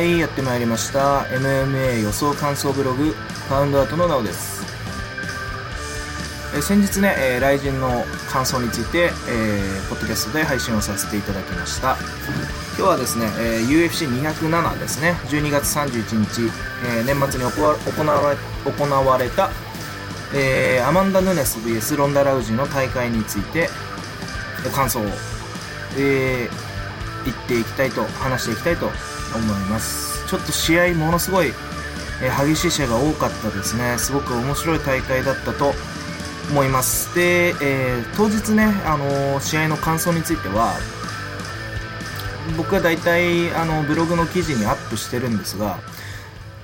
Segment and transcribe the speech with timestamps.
[0.00, 1.24] はいやってまいりました。
[1.24, 3.14] MMA 予想感想ブログ
[3.50, 4.64] パウンドアートのなおです。
[6.56, 11.98] え先日ね、えー、雷神の感想について、えー、ポッドキャストで配信をさせていただきました。
[12.78, 15.10] 今日はですね、えー、UFC207 ですね。
[15.28, 16.50] 12月31日、
[16.86, 18.38] えー、年末に行わ行われ
[18.72, 19.50] 行われた、
[20.34, 23.68] えー、アマンダ・ヌネス VS ロンダ・ラウジの大会について
[24.72, 25.04] 感想を、
[25.98, 28.88] えー、言っていきたいと話していきたいと
[29.34, 30.26] 思います。
[30.28, 31.52] ちょっと試合ものすごい、
[32.22, 33.96] えー、激しい試合が多かったですね。
[33.98, 35.72] すごく面白い大会だったと
[36.50, 37.14] 思います。
[37.14, 40.74] で、えー、当日ね、あの、試合の感想については
[42.56, 45.78] 僕は大体あのブログの記事にアップしてるんですが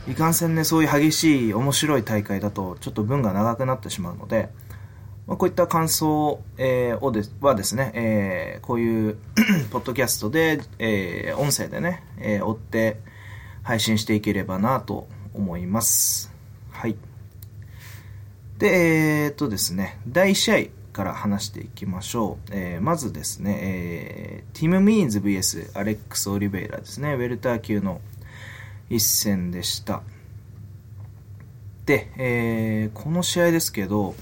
[0.09, 4.51] いかんせんねそういう激しい面白い大会だとちょっと文が長くなってしまうので、
[5.27, 9.17] まあ、こういった感想、えー、をではですね、えー、こういう
[9.73, 13.01] ポッドキャストで、えー、音声でね、え追って
[13.63, 16.33] 配信していければなと思います
[16.71, 16.97] はい
[18.59, 22.51] で、え、っとですね、第1試合から話していきましょう。
[22.53, 28.01] えー、まずですね、えー、ティム・ミーンズ VS アレックス・オリベイラですね、ウェルター級の
[28.89, 30.03] 一戦でした。
[31.85, 34.15] で、えー、この試合ですけど、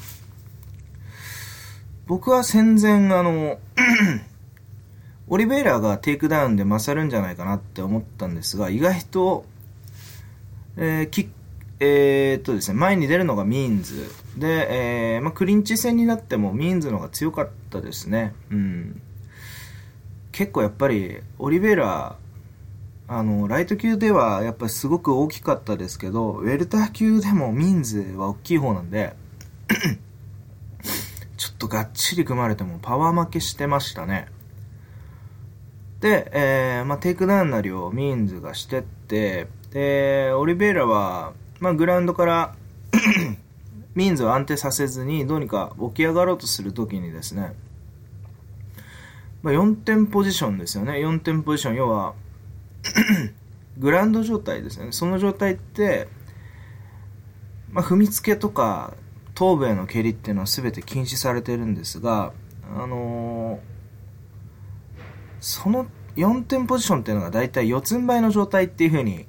[2.06, 3.58] 僕は戦前、あの、
[5.28, 9.46] オリベイラがテイクダウンで勝るんじゃないかなって思ったんですが、意外と、
[10.76, 11.30] えー、キ
[11.80, 14.10] えー、っとですね、前に出るのがミーンズ。
[14.36, 18.34] で、えー、まあ、クリンチ戦になってもミーンズの方が強かったですね。
[18.50, 19.00] うん。
[20.30, 22.16] 結構やっぱり、オリベラ、
[23.08, 29.14] あの、ライト級ではやっぱりすごく大きかったですけど、ウェルター級でもミーンズは大きい方なんで、
[31.64, 34.28] とがっちり組まれてもパワー負けしてましたね。
[36.00, 42.54] で、えー、まあ、テイクダウンなりをミーンズがしてって、で、オリベイラは、まあ、グラウンドから
[43.94, 47.54] ミーンズを安定させずにどうにか起き上がろうとするときにですね、
[49.42, 50.94] まあ、4点ポジションですよね。
[50.94, 51.76] 4点ポジション。
[51.76, 52.14] 要は
[53.78, 54.88] グラウンド状態ですね。
[54.90, 56.08] その状態って、
[57.72, 58.94] まあ、踏みつけとか
[59.34, 62.32] 頭部への蹴りっていうのは全て禁止されてるんですが
[62.76, 63.60] あのー、
[65.40, 65.86] その
[66.16, 69.26] 4点ポジションっていうのが大体四つん這いの状態っていう風に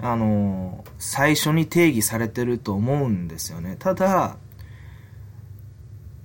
[0.00, 3.76] あの最初に定義されてると思うんですよね。
[3.78, 4.36] ただ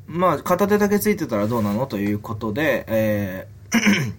[0.05, 4.13] まあ片手だけついてたらどうなのということで、えー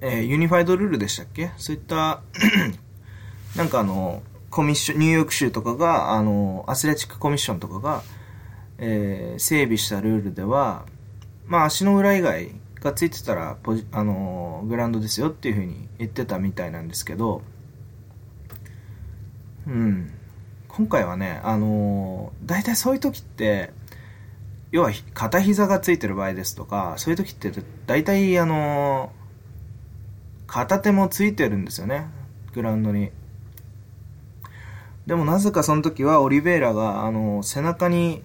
[0.00, 1.50] えー、ユニファイドルールでしたっけ？
[1.56, 2.22] そういった
[3.56, 4.22] なんかあの
[4.56, 8.02] コミッションニューヨーク州とかがあのアスレチックコミッションとかが、
[8.78, 10.86] えー、整備したルールでは
[11.46, 17.42] まあ足の裏以外がついてたらポジあのグラウンドですよっていうふうに言ってたみたいなんですけど
[19.66, 20.12] うん。
[20.68, 23.72] 今回はね、あの、大体そういう時って、
[24.70, 27.52] 要は片膝がついてる場合ですとか、そういう時って
[27.86, 29.12] 大体あの、
[30.46, 32.06] 片手もついてるんですよね。
[32.54, 33.10] グラウンドに。
[35.06, 38.22] でもなぜかその時はオリベイラが、あの、背中に、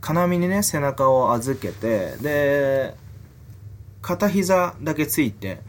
[0.00, 2.94] 金網にね、背中を預けて、で、
[4.02, 5.60] 片膝だけついて、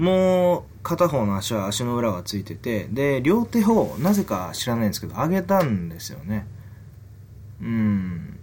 [0.00, 6.46] もう片方の足は足の裏がついててで両手をなぜか知らないんですけど上げたんですよね。
[7.60, 8.38] うん。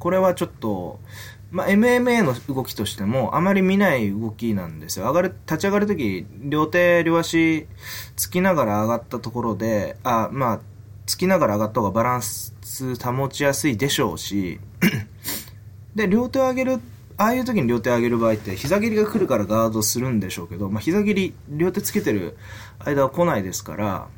[0.00, 0.98] これはちょっと、
[1.50, 5.06] まあ、MMA の動きとしてもあまり見ない動きなんですよ。
[5.06, 7.66] 上がる立ち上がるとき両手両足
[8.16, 10.60] つきながら上がったところであまあ
[11.06, 12.52] つきながら上がった方がバランス
[12.96, 14.58] 保ちやすいでしょうし
[15.94, 16.80] で両手を上げる
[17.16, 22.36] ああいう時に両手上げる場合って膝蹴りが来るからガードするんでしょうけど、まあ、膝蹴り両手つけてる
[22.80, 24.08] 間は来ないですから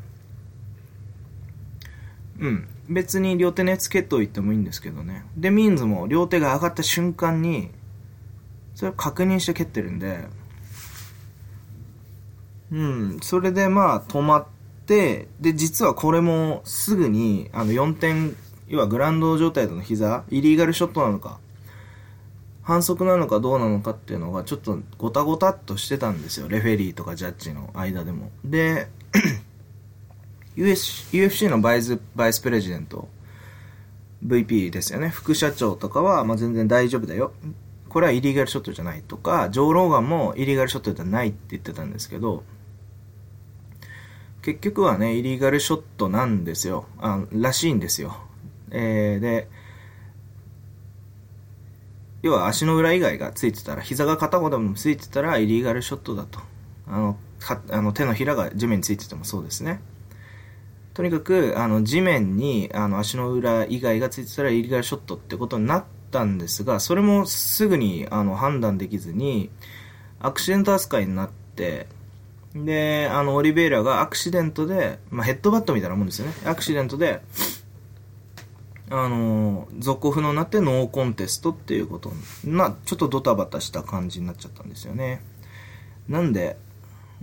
[2.38, 2.68] うん。
[2.88, 5.24] 別に両手ねつけといてもいいんですけどね。
[5.36, 7.70] でミンズも両手が上がった瞬間に
[8.74, 10.26] それを確認して蹴ってるんで。
[12.70, 13.18] うん。
[13.22, 14.46] それでまあ止まっ
[14.86, 18.36] てで実はこれもすぐにあの4点
[18.68, 21.38] 要はグランド状態での膝イリーガルショットなのか
[22.62, 26.48] 反則なのかどうなのかっていうのがちょっとごたごたっとしてたんですよ。
[26.48, 28.30] レフェリーとかジャッジの間でも。
[28.44, 28.88] で
[30.58, 33.08] US UFC のバイズバイスプレジデント
[34.26, 37.32] VP ですよね副社長とかは、まあ、全然大丈夫だよ
[37.88, 42.42] これはイリーガルショットじゃないとかジョー・ローガンもイリーガルショットじゃないって言ってたんですけど
[44.42, 48.16] 結局はねイリーガルショットなんですよあらしいんですよ、
[48.70, 49.48] えー、で
[52.22, 56.40] 要は足の裏以外がついてたら、膝が片方でもついてたらイリーガルショットだと。
[56.88, 57.16] あの、
[57.70, 59.80] あの手のひらが地面についててもそうですね。
[60.98, 69.48] とにかく、あの、地面に、あの、足の裏以外がついてたらイリガルショットってことになったんですが、それもすぐに、あの、判断できずに、
[70.18, 71.86] アクシデント扱いになって、
[72.52, 76.34] で、あの、オリベイラがアクシデントで、まあ、ヘッドバットみたいなもんですよね。
[76.44, 77.22] アクシデントで、
[78.90, 82.10] あの、続行不能になってノーコンテストっていうこと
[82.42, 85.22] な、ちょっとドタバタした感じになっちゃったんですよね。
[86.08, 86.56] なんで、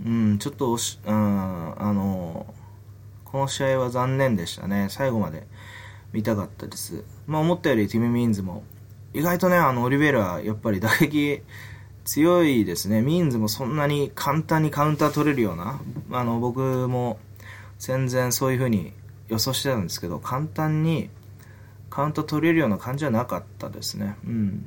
[0.02, 2.46] うん、ちょっと、あの、
[3.36, 4.86] この試合は残念でしたね。
[4.88, 5.46] 最後まで
[6.14, 7.04] 見たかったです。
[7.26, 8.62] まあ思ったよりティム・ミーンズも、
[9.12, 11.42] 意外とね、あの、オリベラ、やっぱり 打撃
[12.06, 13.02] 強いですね。
[13.02, 15.78] ミーンズもそんなに簡単にカウンター取れるような、
[16.12, 17.18] あの、僕も
[17.78, 18.94] 全然そういう風に
[19.28, 21.10] 予想してたんですけど、簡単に
[21.90, 24.16] カウント取れるような感じはなかったですね。
[24.24, 24.66] うん。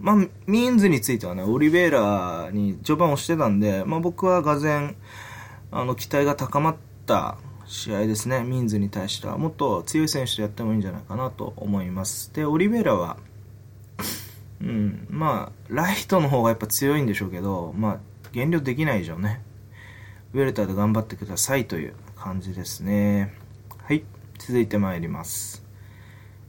[0.00, 4.94] まあ、ミーンズについてはね、オリベイラに序盤をしてたんで、まあ僕はがぜ
[5.70, 6.76] あの、期待が高まっ
[7.08, 9.38] た試合ですね、ミンズに対しては。
[9.38, 12.32] もっと強い選手とやってもいいんじゃないかなと思います。
[12.34, 13.16] で、オリベイラは、
[14.60, 17.98] うん、まあ、ライトの方がやっぱ強いんでしょうけど、まあ、
[18.32, 19.42] 減量できない以上ね、
[20.34, 23.34] ウェルターで頑張ってくださいという感じですね。
[23.82, 24.04] はい、
[24.38, 25.64] 続いてまいります。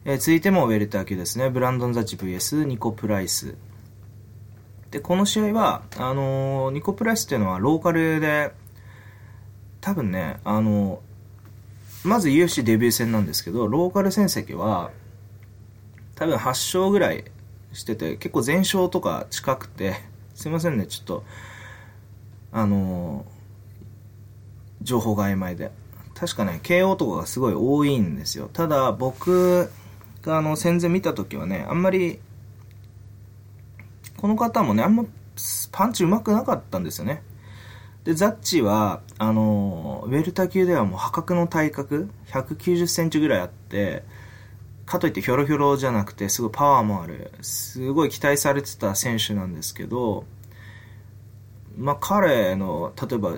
[0.06, 1.50] えー、続いてもウェルター級ですね。
[1.50, 3.56] ブランドン・ザチ VS ニコ・プライス。
[4.92, 8.54] で、この試合は、あのー、ニコ・プライスっていうのはローカルで、
[9.82, 11.02] 多分ね、あの、
[12.04, 14.92] まず UFC デビュー戦なんですけど、ローカル戦績は、
[16.16, 17.26] 多分8勝ぐらい
[17.74, 19.96] してて、結構全勝とか近くて、
[20.36, 21.24] すいませんね、ちょっと、
[22.52, 23.26] あの
[24.82, 25.72] 情報が曖昧で。
[26.16, 28.50] 確かね、KO とかがすごい多いんですよ。
[28.52, 29.72] ただ、僕
[30.22, 32.20] があの戦前見た時はね、あんまり、
[34.18, 35.06] この方もね、あんま
[35.72, 37.24] パンチ上手くなかったんですよね。
[38.10, 44.04] で、ザッチは、あの、ウェルター級ではもう破格の体格、190センチぐらいあって、
[44.88, 50.26] かといってヒョロヒョロじゃなくて、すごいパワーもある、すごい期待されてた選手なんですけど、
[51.78, 53.38] まあ彼の、例えば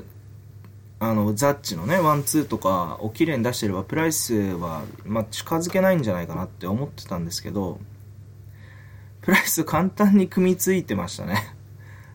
[1.02, 7.78] あの、ザッチのね、ワンツーとかを綺麗に出してれば、プライスは、まあ、近づけないんじゃないかなって思ってたんですけど、
[9.20, 11.56] プライス簡単に組みついてましたね。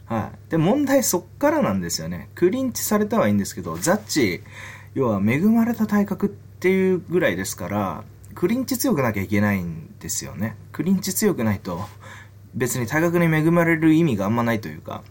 [0.07, 0.51] はい。
[0.51, 2.31] で、問題そっからなんですよね。
[2.35, 4.43] クリンチされたはいいんですけど、ザッチ、
[4.95, 8.05] 要は恵まれた体格っていうぐらいですから、
[8.35, 10.57] クリンチ強くなきゃいけないんですよね。
[10.73, 11.81] クリンチ強くないと、
[12.55, 15.03] 別に体格に恵まれる意味があんまないというか、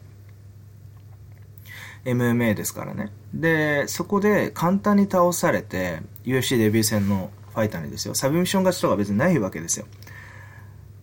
[2.05, 3.11] MMA ですからね。
[3.33, 9.87] で、そこで簡単に倒されて、UFC デビュー戦のファイターにですよ、サブミッション勝ちとか別にないわけですよ。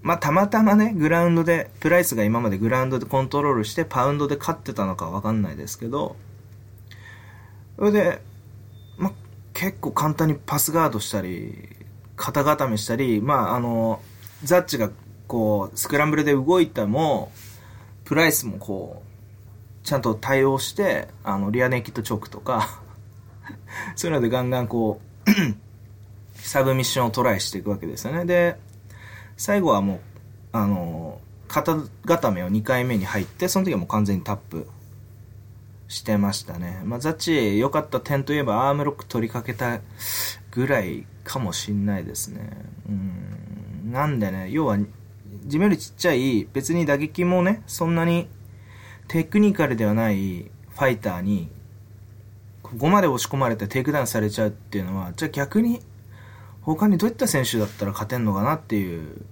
[0.02, 6.16] まあ、たまたまね、グラウンドで、プライスが今までグラウンドでコントロールして、パウンドで勝ってたのかわかんないですけど、
[7.76, 8.20] それで、
[8.99, 9.12] まあ、
[9.54, 11.69] 結構簡単にパスガードしたり、
[12.16, 14.00] 肩固めしたり、まあ、あの、
[14.43, 14.90] ザッチが
[15.28, 17.31] こう、スクランブルで動いても、
[18.05, 22.82] プライスもこう、ちゃんと対応して、あの、リアネイキッドチョークとか
[23.96, 25.31] そういうのでガンガンこう
[26.34, 28.24] サブミッションをトライしていくわけですよね。
[28.24, 28.56] で、
[29.43, 30.01] 最後はもう、
[30.53, 34.69] あの、肩固めを2回目に入って、その時はもう完全にタップ
[35.89, 36.81] してましたね。
[36.84, 39.81] まあ、ザッチ良かった点といえば、アームロック取りかけた
[40.53, 42.51] ぐらいかもしんないですね。
[42.89, 43.91] うん。
[43.91, 48.29] なんでね、要は、自分よりちっちゃい、別に打撃もね、そんなに
[49.08, 51.51] テクニカルではないファイターに、
[52.63, 55.81] ここまで押し込まれてテイクダウンされちゃうっていうのは、じゃあ逆に、
[56.63, 59.27] 他にどういった選手だったら勝てんのかなっていう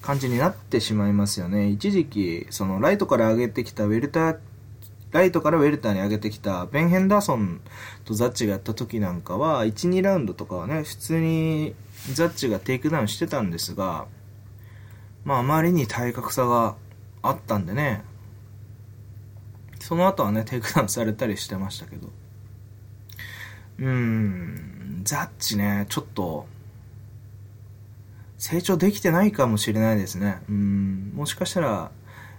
[0.00, 1.68] 感じになってしまいますよね。
[1.68, 4.38] 一時期、そのライトから上げてきたウェルター、
[5.12, 7.60] ライトからウェルターに上げてきたベン・ヘンダーソン
[8.04, 11.74] とザッチがやった時なんかは、1、2ラウンドとかはね、普通に
[12.12, 14.06] ザッチがテイクダウンしてたんですが、
[15.24, 16.76] まああまりに体格差が
[17.22, 18.04] あったんでね、
[19.80, 22.10] その後はね、テイクダウンされたりしてましたけど。
[23.78, 26.46] うん、ザッチね、ちょっと、
[28.38, 30.42] 成長できてないかもしれないですね。
[30.48, 31.90] うん、もしかしたら、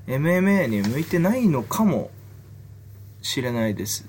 [0.08, 2.12] MMA に向いてないのかも
[3.22, 4.08] しれないです。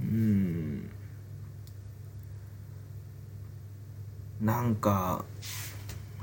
[0.00, 0.90] うん。
[4.40, 5.24] なんか、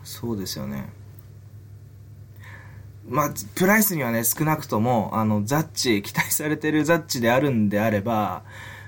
[0.03, 0.89] そうですよね。
[3.07, 8.43] まあ、プライスにはね、少なくとも、あの、ザッチ、期待されてるザッチであるんであれば、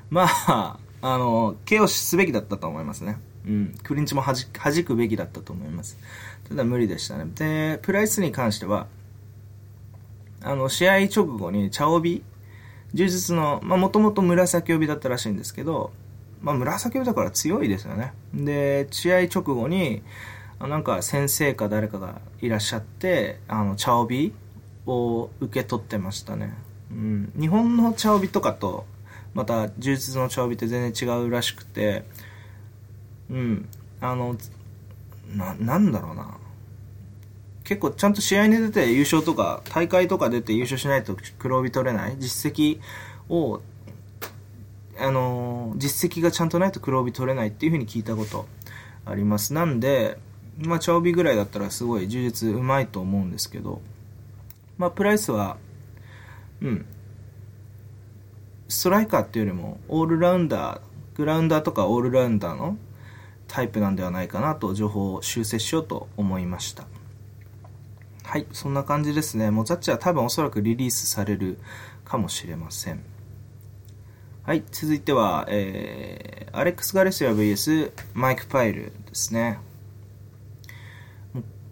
[0.10, 3.18] まあ、あの、ケアすべきだったと思いますね。
[3.48, 3.76] うん。
[3.84, 5.98] クリンチもはじ、弾くべきだったと思います。
[6.50, 7.26] ただ無理でしたね。
[7.36, 8.88] で、プライスに関しては、
[10.42, 12.24] あの、試合直後に、チャオビ
[12.94, 15.92] 柔術の、まあもともと紫帯だったらしいんですけど、
[16.42, 18.14] まあ紫帯だから強いですよね。
[18.34, 20.04] で、試合直後に、
[20.60, 24.34] なんか先生か誰かがいらっしゃって、あの、茶帯
[24.86, 26.54] を受け取ってましたね。
[26.92, 27.34] うん。
[27.40, 28.86] 日本の茶帯とかと、
[29.34, 32.06] また柔術の茶帯って全然違うらしくて、
[33.30, 33.70] うん。
[34.02, 34.36] あの、
[35.36, 36.38] な、なんだろうな。
[37.64, 42.80] 結構ちゃんと試合に出て優勝とか、大会とか出て優勝しないと黒帯取れない実績
[43.30, 43.62] を、
[45.00, 48.46] あの実績がちゃんとないと黒帯取れないっていうふうに聞いたこと
[49.06, 49.54] あります。
[49.54, 50.18] なんで、
[50.60, 53.82] まあ、茶帯ぐらいだったらすごい充実うまいと思うんですけど、
[54.78, 55.58] まあ、プライスは、
[56.62, 56.86] うん、
[58.68, 60.82] ストライカーっていうよりも、オールラウンダー、
[61.16, 62.78] グラウンダーとかオールラウンダーの
[63.54, 66.88] タイプなんではないかなと情報を修正しようと思いました。
[68.24, 69.52] はい、そんな感じですね。
[69.52, 71.60] モザッチは多分おそらくリリースされる
[72.04, 73.04] かもしれません。
[74.42, 79.60] はい、続いては、えー、アレックス・ガレシア VS マイク・パイルですね。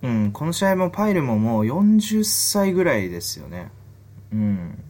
[0.04, 3.72] うん、この試合もパイルももう40歳ぐらいですよね。
[4.32, 4.84] うん。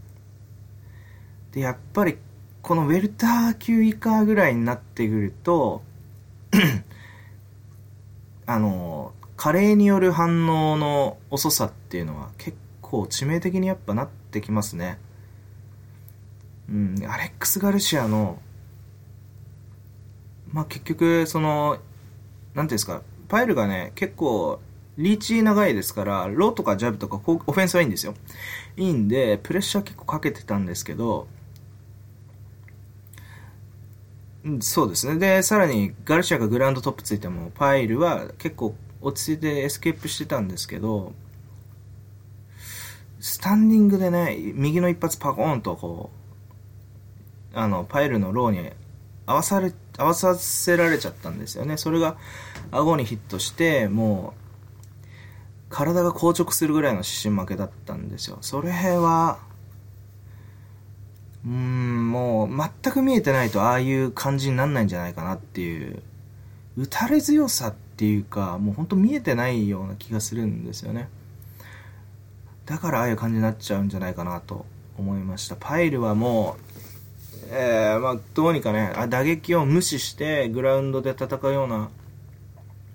[1.53, 2.17] で、やっぱり、
[2.62, 5.83] このウェルター級以下ぐらいになってくると
[8.46, 15.00] あの、加齢による反応の遅さっていうのは結構致命的にやっぱなってきますね。
[16.70, 18.39] うん、アレックス・ガルシアの、
[20.51, 24.60] まあ、結局、その、なんていうんですか、パイルがね、結構、
[24.98, 28.13] リーチ長いですから、ローとかジャブとかオフェンスはいいんですよ。
[28.77, 31.27] いいんで、プレッシャー結構かけてたんですけど、
[34.62, 35.17] そうですね。
[35.19, 41.13] で、さらにガルシアがグラウンドトップついても、パイルは結構落ち着いてエスケープしてたんですけど、
[43.19, 46.10] スタンディングでね、右の一発パコーンとこ
[47.53, 48.71] う、あの、パイルのローに
[49.27, 51.77] 合わされ、合わさせられちゃったんですよね。
[51.77, 52.17] それが
[52.71, 54.41] 顎にヒットして、もう、
[55.69, 58.39] 体が硬直するぐらいの失神負けだったんですよ。
[58.41, 59.38] それは、
[61.45, 62.50] うん、もう、
[62.83, 66.01] 全く見えてないとああいう感じになんないんじゃないかなっていう、
[66.77, 71.10] 打たれ強さっていうか、もうほんと見えてないような気がするんですよね。
[72.65, 74.65] だからああいう感じになっちゃうんじゃないかなと
[74.98, 75.55] 思いました。
[75.60, 76.71] パイルはもう、
[77.53, 81.89] えー、まあ、どうにかね、打撃を無視してグラウンドで戦うような、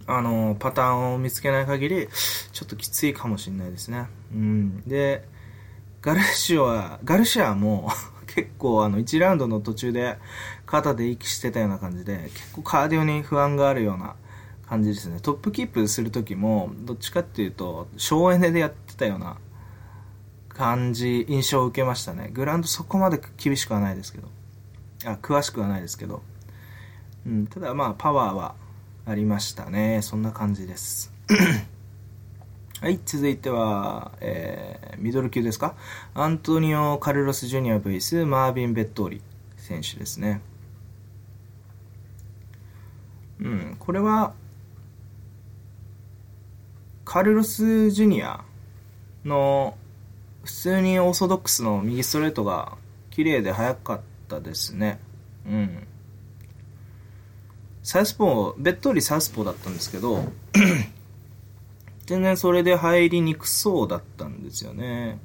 [0.06, 2.08] あの、パターンを見つけない限り、
[2.52, 4.06] ちょっときついかもしれないですね。
[4.32, 4.82] うん。
[4.86, 5.24] で、
[6.00, 7.90] ガルシアは、ガルシアも
[8.37, 10.19] 結構あの1ラウンドの途中で
[10.66, 14.14] 肩で息してたような感じで結構カーディオに不安があるような
[14.69, 15.21] 感じですね。
[15.21, 19.38] トップキープする時もどっちかっていうと省エネでやってたような
[20.50, 22.31] 感じ印象を受けましたね。
[22.33, 24.28] グラウンドそこまで厳しくはないですけど。
[25.05, 26.23] あ詳しくはないですけど、
[27.26, 28.55] うん、ただまあパワーは
[29.07, 30.00] ありましたね。
[30.02, 31.12] そんな感じです。
[32.83, 35.75] はい、続いては、えー、ミドル級ですか？
[36.14, 39.23] アントニオ・カルロス・ジュニア VS マービン・ベットーリ
[39.56, 40.42] 選手ですね。
[43.40, 44.35] うん、これは、
[47.06, 48.45] カルロス・ジュニア
[49.25, 49.78] の
[50.45, 52.76] 普通にオーソドックスの右ストレートが
[53.11, 55.00] 綺麗で速かったですね。
[55.47, 55.87] うん。
[57.83, 60.25] サウスポー、ベッドーリサウスポーだったんですけど
[62.06, 65.18] 全然それで入りにくそうだったんですよね。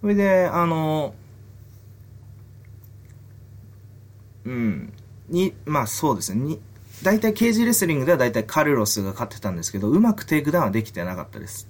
[0.00, 1.14] それで、あの、
[4.44, 4.92] うん、
[5.28, 6.60] に、まあそうですね、に、
[7.02, 11.68] 大体ケージレスリングでは大体カルロスが勝ってたんですけど、うまくテイクダウンはできてなかったです。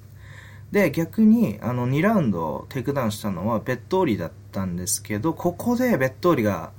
[0.70, 6.72] で、逆に、あの、2ラウンドテイクダウンしたのはベッドーリだったんですけど、ここでベッドーリが、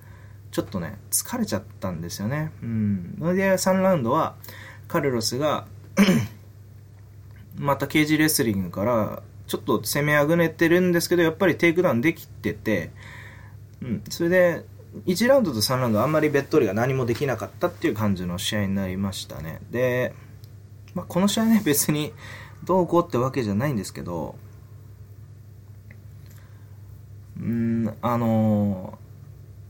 [0.51, 2.51] ちょっとね、疲れちゃったんですよね。
[2.61, 3.15] うん。
[3.19, 4.35] それで、3ラウンドは、
[4.87, 5.65] カルロスが
[7.63, 12.91] またケージレスリングからちょっと攻めあぐねてるんですけどやっぱりテイクダウンできてて、
[13.81, 14.65] うん、それで
[15.05, 19.59] 1ラウンドと3ラウンドあんまりベッドリが何もできなかったっていう感じの試合になりましたね。
[19.71, 20.13] で、
[20.93, 22.11] まあ、この試合ね別に
[22.65, 24.35] どうこうってわけじゃないんですけど
[27.37, 28.99] うんあの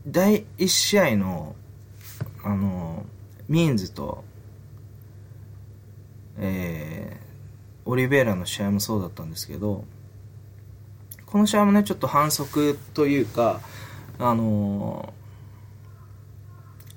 [0.06, 1.54] 第1試合の
[2.42, 3.06] あの
[3.48, 4.24] ミーンズと
[6.36, 7.23] えー、
[7.86, 9.84] オリベイラの試合もそうだったんですけど、
[11.26, 13.60] この試合もね、ちょっと反則というか、
[14.18, 15.12] あの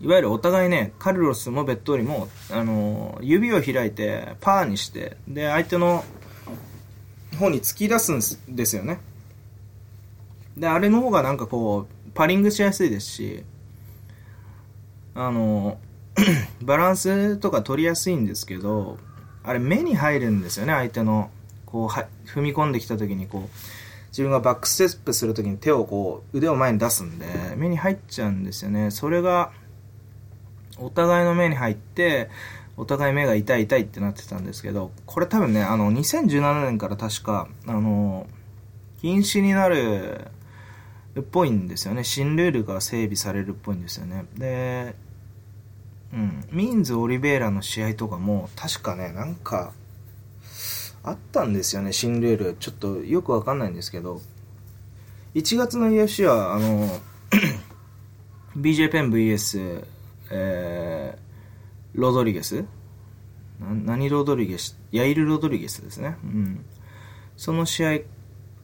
[0.02, 6.06] ー、いわゆるお互いね、カルロスもベッドーリも、あのー、指を開いて、パーにして、で、相手の
[7.40, 9.00] 方に突き出すんですよね。
[10.56, 13.44] で、あれの方がなんかこう、パリングしやすいですし、
[15.16, 15.80] あの、
[16.62, 18.98] バランスとか取りやすいんですけど、
[19.48, 21.32] あれ目に入るんですよね、相手の。
[21.66, 23.50] こう、は踏み込んできた時にこう、
[24.10, 27.26] 自分がバックステップする時に手をこう、腕を前に出すんで、
[27.56, 28.92] 目に入っちゃうんですよね。
[28.92, 29.52] それが、
[30.78, 32.30] お互いの目に入って、
[32.76, 38.28] お互い目が痛い痛いってなってたんですけど、これ多分ね、あの、2017年から確か、あの、
[39.02, 40.30] 禁止になる
[41.20, 42.04] っぽいんですよね。
[42.04, 44.26] 新ルールが整備されるっぽいんですよね。
[44.38, 44.96] で、
[46.14, 49.74] うん、ミーンズ・オリベイラの試合とかも、確かね、なんか、
[51.04, 52.54] あったんですよね、新ルール。
[52.60, 54.22] ちょっとよくわかんないんですけど、
[55.36, 57.00] 1月の UFC は、あの、
[58.58, 59.86] BJ ペン VS、
[60.32, 62.66] えー、ロドリゲス？
[63.60, 64.78] 何ロドリゲス？
[64.92, 66.18] ヤイル・ロドリゲスですね。
[66.24, 66.66] うん。
[67.36, 68.00] その試合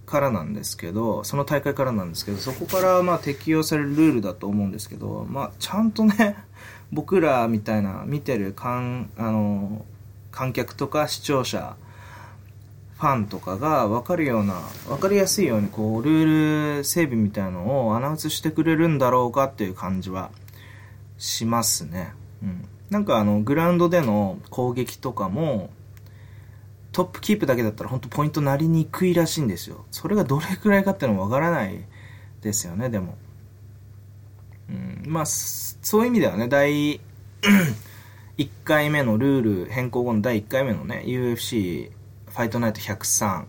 [0.05, 6.35] からなんですけど、その大会からなんですけど、そこからまあ適用されるルールだと思うんですけど、まあちゃんとね、
[6.91, 9.85] 僕らみたいな見てる観あの
[10.31, 11.75] 観客とか視聴者、
[12.97, 20.31] ファンとかが分かるような、分かりやすいようにこうルール整備みたいのをアナウンスしてくれるんだろうかっていう感じは
[21.17, 22.13] しますね。
[22.41, 22.65] うん。
[22.89, 25.69] なんかあの、グラウンドでの攻撃とかも、
[26.93, 29.85] トップキープだけだったら本当ポイントなりにくいらしいんですよ。
[29.91, 31.83] それがどれくらいかっていうのもわからない
[32.41, 33.17] ですよね、でも。
[34.69, 37.01] うん、まあ、そういう意味ではね、第
[38.37, 41.91] 1回目のルール変更後の第1回目のね、UFC
[42.29, 43.45] ファイトナイト103、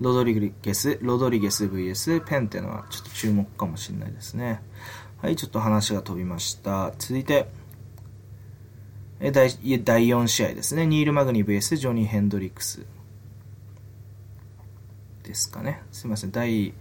[0.00, 4.60] ロドリゲス、ロドリゲス VS ペンっていうのはちょっと注目かもしれないですね。
[5.22, 6.92] はい、ちょっと話が飛びました。
[6.98, 7.48] 続いて、
[9.20, 9.50] え第
[9.82, 10.86] 第4試合ですね。
[10.86, 12.86] ニール・マグニ VS ジョニー・ヘンドリックス。
[15.24, 15.82] ですかね。
[15.90, 16.30] すいません。
[16.30, 16.72] 第、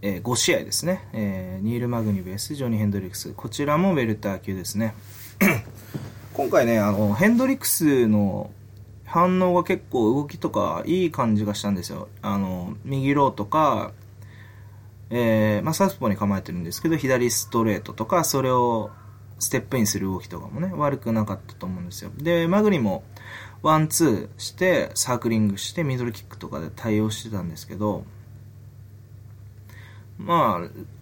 [0.00, 1.06] えー、5試合ですね。
[1.12, 3.34] えー、ニール・マグニ VS ジョニー・ヘンドリックス。
[3.34, 4.94] こちらもウェルター級ですね。
[6.32, 8.50] 今回ね、あの、ヘンドリックスの
[9.04, 12.08] 反応が結構動きとかいい感じがしたんですよ。
[12.22, 13.92] あの、右ローとか、
[15.10, 18.90] えー、まあ、サウスポーに構えてるんですけど、左ストレートとか、それを
[19.38, 22.10] ステップインする動きとかもね、悪くなかったと思うんですよ。
[22.16, 23.04] で、マグニも、
[23.62, 28.04] ワン、ツーして、サークリングして、ミドルキックとかで対応してたんですけど、
[30.18, 30.60] ま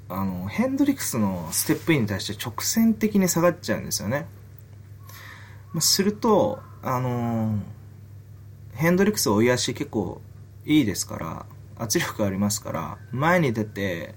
[0.09, 4.27] あ、あの、ヘンドリックスのステップインに対して直線的に下がっちゃうんですよね。
[5.73, 7.59] ま、すると、あの
[8.75, 10.21] ヘンドリックス追い足結構
[10.65, 11.47] いいですから、
[11.79, 14.15] 圧力ありますから、前に出て、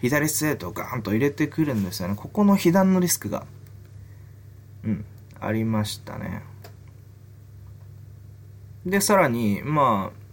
[0.00, 2.14] 左ストレートをガーンと入れてくるんですよね。
[2.16, 3.46] ここの被弾のリスクが、
[4.84, 5.04] うん、
[5.40, 6.42] ありましたね。
[8.84, 10.26] で、さらに、まあ、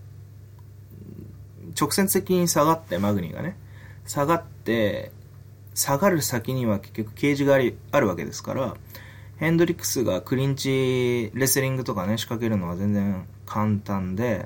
[1.79, 3.57] 直接的に下がって、マグニがね、
[4.05, 5.11] 下がって、
[5.73, 8.75] 下がる先には結局ケージがありあるわけですから、
[9.37, 14.45] ヘンドリックスがクリンチレスリングとかね、仕掛けるのは全然簡単で、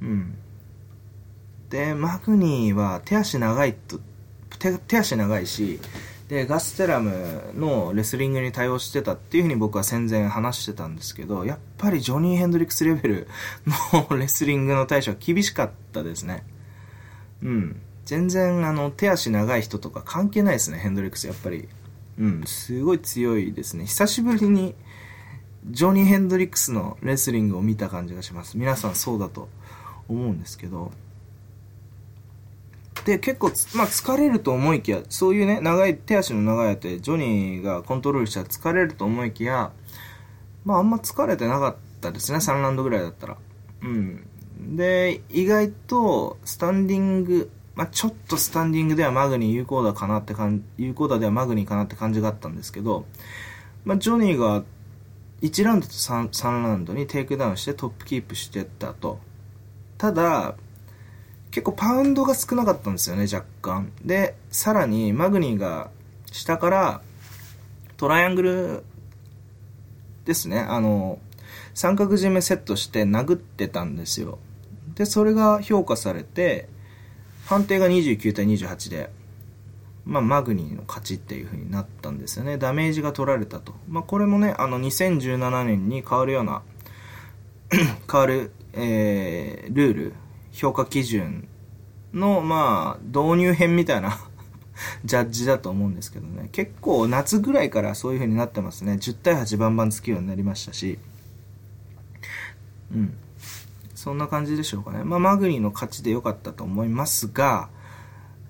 [0.00, 0.38] うん。
[1.68, 4.00] で、マグニーは手足長いと、
[4.60, 5.80] 手手足長いし、
[6.28, 13.28] で、ガステラムのレスリングに対応してたっていうふうに僕は戦前話してたんですけど、やっぱりジョニー・ヘンドリックスレベル
[14.08, 16.44] のレスリングの対処は厳しかったですね。
[17.42, 17.80] うん。
[18.04, 21.68] 全然あの手足長い人とか関係ないですね、ヘンドリックスやっぱり。
[22.16, 23.86] うん、すごい強いですね。
[23.86, 24.76] 久しぶりに
[25.66, 28.56] ジョニー・ヘンドリックスのレスリングを見た感じがします。
[28.56, 29.48] 皆さんそうだと
[30.06, 30.92] 思うんですけど。
[33.04, 39.72] で、結構、まあ、疲れると思いきや、そういうね、長い、手足の長いやつジョニーがコントロールしたら疲れると思いきや、
[40.64, 43.36] まあ、あんま疲れてなかったですね、3ラウンドぐらいだったら。
[43.82, 44.26] うん。
[44.76, 53.06] で、意外と、スタンディング、まあ、ちょっとスタンディングではマグニー有効だかなって感じ、有効だではマグニーかなって感じがあったんですけど、
[53.84, 54.62] まあ、ジョニーが
[55.40, 59.18] 1ラウンドと 3, 3ラウンドにテイクダウンしてトップキープしてったと。
[59.96, 60.56] ただ、
[61.50, 63.92] 結構パウンドが少なかったんですよね、若干。
[64.04, 65.90] で、さらにマグニーが
[66.30, 67.02] 下から
[67.96, 68.84] トライアングル
[70.24, 71.18] ですね、あの、
[71.74, 74.38] 三角締めセットして殴ってたんですよ。
[74.94, 76.68] で、それが評価されて、
[77.46, 79.10] 判定が29対28で、
[80.04, 82.58] まあ、マグニーの勝ちっていう風になったんですよね。
[82.58, 83.74] ダメージが取られたと。
[83.88, 86.62] まあ、これもね、あの、2017年に変わるような
[88.10, 90.14] 変わる、えー、ルール、
[90.52, 91.48] 評価基準
[92.12, 94.18] の、まあ、導入編みたいな
[95.04, 96.48] ジャッジだと思うんですけどね。
[96.52, 98.92] 結構夏ぐらいからそういう風になってますね。
[98.94, 100.98] 10対8バンバンつくようになりましたし。
[102.92, 103.14] うん。
[103.94, 105.04] そんな感じでしょうかね。
[105.04, 107.68] まあ、マグニーの勝ちで良かったと思いますが、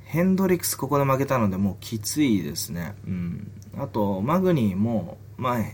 [0.05, 2.95] ヘンドリックスここで負けたのでもうきついですね。
[3.07, 3.51] うん。
[3.77, 5.65] あと、マグニーも、まあ、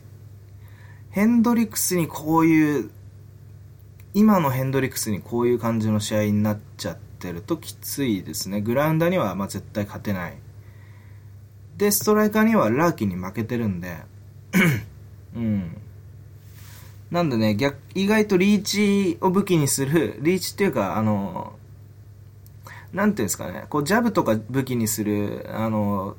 [1.10, 2.90] ヘンドリックスにこういう、
[4.16, 8.62] 今のヘンドリックスにこういう感じの試合になっちゃってるときついですね。
[8.62, 10.38] グラウンダーにはま絶対勝てない。
[11.76, 13.98] で、ストライカーにはラーキンに負けてるんで、
[15.36, 15.76] うん。
[17.10, 21.52] なんでね、逆、意外とリーチを武器にする、リーチっていうか、あの、
[22.94, 26.16] なんていうんですかね、こう、ジャブとか武器にする、あの、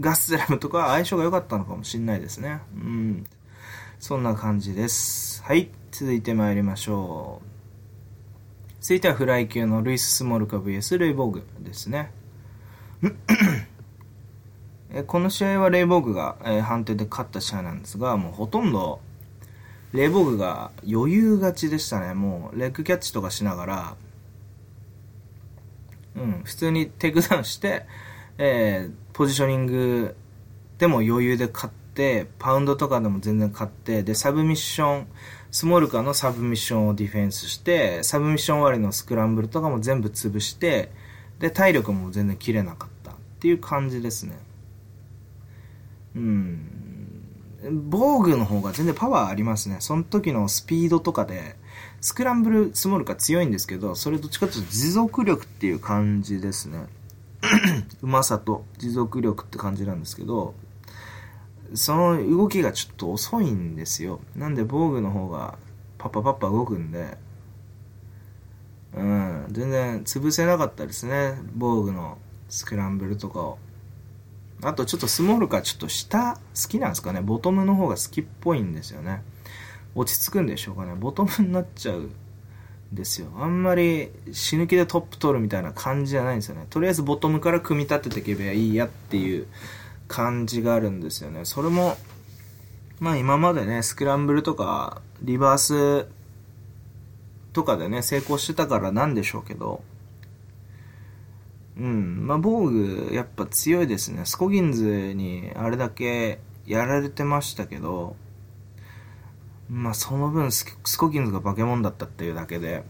[0.00, 2.58] ガスラムとか相性が良かったのかもしれないですね。
[2.74, 3.24] うん。
[4.00, 5.29] そんな感じです。
[5.42, 5.70] はい。
[5.90, 7.46] 続いて参りましょう。
[8.80, 12.12] 続いてはフライ級のルイス・スモルカ VS レイボーグですね。
[15.08, 19.00] この試合はレイボーグが、え判定で勝った試合なんですが、もうほとんど
[19.92, 22.14] レイボーグが余裕勝ちでしたね。
[22.14, 23.96] もう、レッグキャッチとかしながら、
[26.16, 27.86] うん、普通にテイクダウンして、
[28.38, 30.14] えー、ポジショニング
[30.78, 31.74] でも余裕で勝っ、
[32.38, 35.06] パウンドとかでも全然勝って、で、サブミッション、
[35.50, 40.90] スモールカーのサブミッションをディフェンスして、サブミッション終わりのスクランブルとかも全部潰して、
[41.38, 44.38] で、体力も全然切れなかったっていう感じですね。
[46.16, 46.80] うん。
[47.88, 49.76] 防具の方が全然パワーありますね。
[49.80, 51.56] その時のスピードとかで、
[52.00, 56.86] スクランブルスモールが強いんですけど、それどっちかというと持続力っていう感じですね。
[58.02, 60.54] うまさと持続力って感じなんですけど、
[61.74, 64.20] その動きがちょっと遅いんですよ。
[64.34, 65.58] なんで防具の方が
[65.98, 67.16] パッパパッパ動くんで、
[68.94, 71.34] うん、全然潰せなかったですね。
[71.54, 73.58] 防具のスクランブルとかを。
[74.62, 77.20] あとちょっとスモールかちょっと下好きなんですかね。
[77.20, 79.22] ボトムの方が好きっぽいんですよね。
[79.94, 80.94] 落ち着くんでしょうかね。
[80.94, 82.10] ボトムになっちゃうん
[82.92, 83.28] ですよ。
[83.38, 86.66] あんまり死ぬ気でトップ取るみたいな感じじゃないんですよね。
[86.68, 89.46] とりあえずボトムから組み立てていけばいいやっていう
[90.10, 91.44] 感じがあるんですよね。
[91.44, 91.96] それも、
[92.98, 96.08] まあ今までね、スクランブルとかリバース
[97.52, 99.84] とかでね、成功してたからなんでしょうけど、
[101.76, 102.26] うん。
[102.26, 104.24] まあ、防具、やっぱ強いですね。
[104.26, 108.16] スコギンズにあれだけやられてましたけど、
[109.70, 110.66] まあ、その分ス、
[110.98, 112.82] コギンズが化け物だったっていうだけで、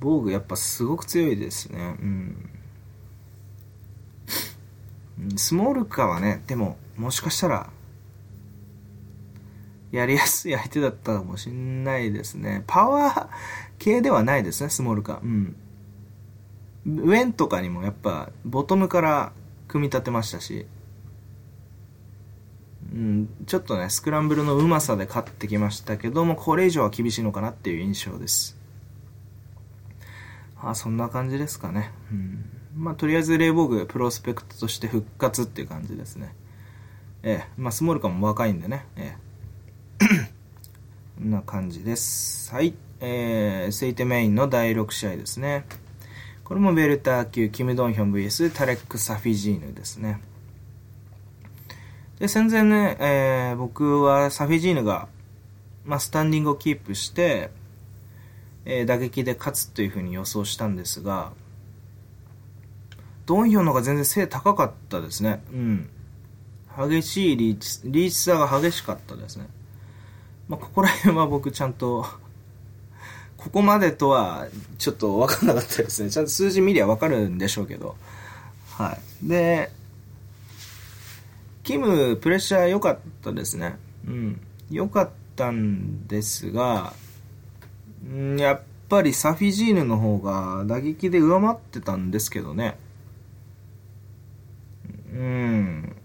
[0.00, 1.96] 防具やっぱすごく強いですね。
[2.00, 2.55] うん。
[5.36, 7.70] スモールカーはね、でも、もしかしたら、
[9.92, 12.64] やりやすい 相手だったかもしんないですね。
[12.66, 13.28] パワー
[13.78, 15.20] 系ではないですね、スモールカ。
[15.22, 15.56] うん。
[16.86, 19.32] ウェンとかにもやっぱボトムから
[19.66, 20.66] 組み立てましたし、
[22.92, 28.56] うん、ちょっとね、スクランブルのうまさで勝ってきましたけども、これ以上は厳しいのかなっていう印象です。
[30.60, 31.92] あ、そんな感じですかね。
[32.12, 32.55] うん。
[32.76, 36.34] まあ、とりあえずレイボーグプロスペクトとして復活っていう感じですね。
[37.22, 38.84] ええ、まあ、スモールカも若いんでね。
[38.96, 39.16] え
[40.00, 40.04] え。
[41.18, 42.52] こんな感じです。
[42.52, 42.74] はい。
[43.00, 45.64] えー、セイテメインの第6試合ですね。
[46.44, 50.20] これもベルター級、キム・ドンヒョン VS タレック・サフィジーヌですね。
[52.18, 55.08] で、戦前ね、えー、僕はサフィジーヌが、
[55.84, 57.50] まあ、スタンディングをキープして、
[58.66, 61.32] えー、打撃で勝つというふうに予想したんですが、
[63.26, 65.42] ドンヒョンの方が全然背高かったですね。
[65.52, 65.90] うん。
[66.78, 69.48] 激しいリーチ、リーチ差が激しかったですね。
[70.48, 72.06] まあ、ここら辺は僕ちゃんと
[73.36, 74.46] ここまでとは
[74.78, 76.10] ちょっと分かんなかったですね。
[76.10, 77.96] ちゃんと数字見りゃ分かるんでしょうけど。
[78.70, 79.28] はい。
[79.28, 79.72] で、
[81.64, 83.76] キム、プレッシャー良かったですね。
[84.06, 84.40] うん。
[84.70, 86.92] 良かったんですが、
[88.08, 92.78] んやっぱりサフィジーヌの方が打撃で上回ってたんですけどね。
[95.16, 95.96] うん。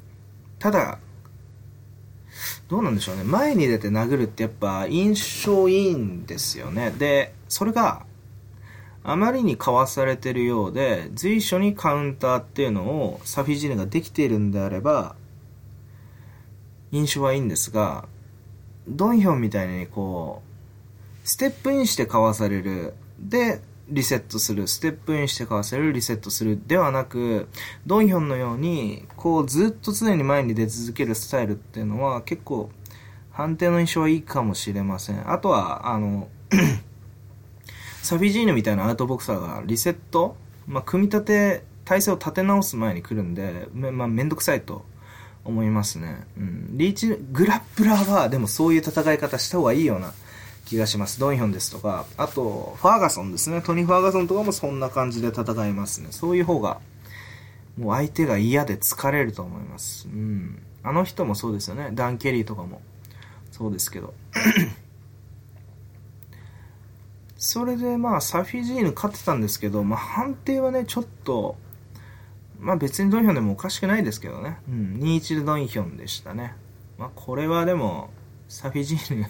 [0.59, 0.99] ただ、
[2.69, 3.23] どうなんでしょうね。
[3.23, 6.91] 前に出て殴るってやっぱ印象いいんですよね。
[6.91, 8.05] で、それが
[9.03, 15.15] あまりにかわされてるようで、随所にカウンターっていうのをサフィジーヌができているんであれば、
[16.91, 18.07] 印象はいいんですが、
[18.87, 22.93] ドンヒョンみたいにこう、ステップインしてかわされる。
[23.19, 27.47] で、リセットする、ステップインしてかわせる、リセットするではなく、
[27.85, 32.71] ドンヒョンのように、こうずっと常に前に出続けるスタイルっていうのは結構
[33.31, 35.31] 判定の印象はいいかもしれません。
[35.31, 36.29] あとは、あの
[38.01, 40.35] サフィジーヌみたいなアウトボクサーがリセット、
[40.67, 44.85] まあ、組み立て、体勢を立て直す前に来るんで、まあ、めんどくさいと
[45.43, 46.25] 思いますね。
[46.37, 46.77] うん。
[46.77, 50.13] リーチ、グラップラーはでもそういう戦い方した方がいいような
[50.65, 51.19] 気がします。
[51.19, 53.61] ドンヒョンですとか、あと、ファーガソンですね。
[53.61, 56.07] トニー・ファーガソンとかもそんな感じで戦いますね。
[56.11, 56.79] そういう方が、
[57.77, 60.07] もう相手が嫌で疲れると思います。
[60.07, 60.61] うん。
[60.83, 61.89] あの人もそうですよね。
[61.93, 62.81] ダン・ケリーとかも。
[63.51, 64.13] そうですけど。
[67.37, 71.57] それでまあ、サフィジーヌ勝ってたんですけど、まあ判定はね、ちょっと、
[72.59, 74.57] まあ別にドンヒョンでもおかしくないですけどね。
[74.69, 76.53] うん、2-1でドンヒョンでしたね。
[76.97, 78.11] まあこれはでも、
[78.47, 79.27] サフィジーヌ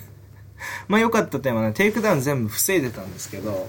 [0.88, 3.67] まあ良かった点はね、テイクダウン全部防いでたんですけど、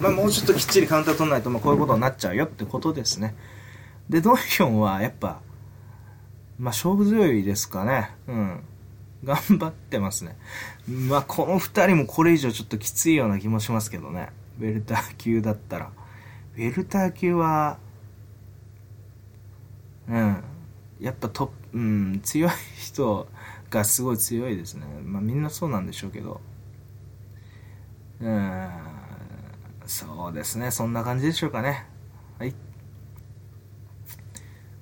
[0.00, 3.34] まあもうちょっときっちりカウンター取らないと、まあこういうことになっちゃうよってことですね。
[4.08, 5.40] で、ドンヒョンはやっぱ、
[6.58, 8.10] まあ勝負強いですかね。
[8.26, 8.60] うん。
[9.24, 10.36] 頑張ってますね。
[10.88, 14.30] まあこの二人もこれ以上ちょっときついような気もしますけどね。
[14.58, 15.90] ウェルター級だったら。
[16.56, 17.78] ウェルター級は、
[20.08, 20.42] うん。
[21.00, 23.28] やっぱトップ、うん、強い人
[23.72, 24.86] がすごい強いですね。
[25.02, 26.40] まあみんなそうなんでしょうけど。
[28.20, 28.70] うん、
[29.86, 30.70] そうですね。
[30.70, 31.86] そんな感じでしょうかね。
[32.38, 32.54] はい。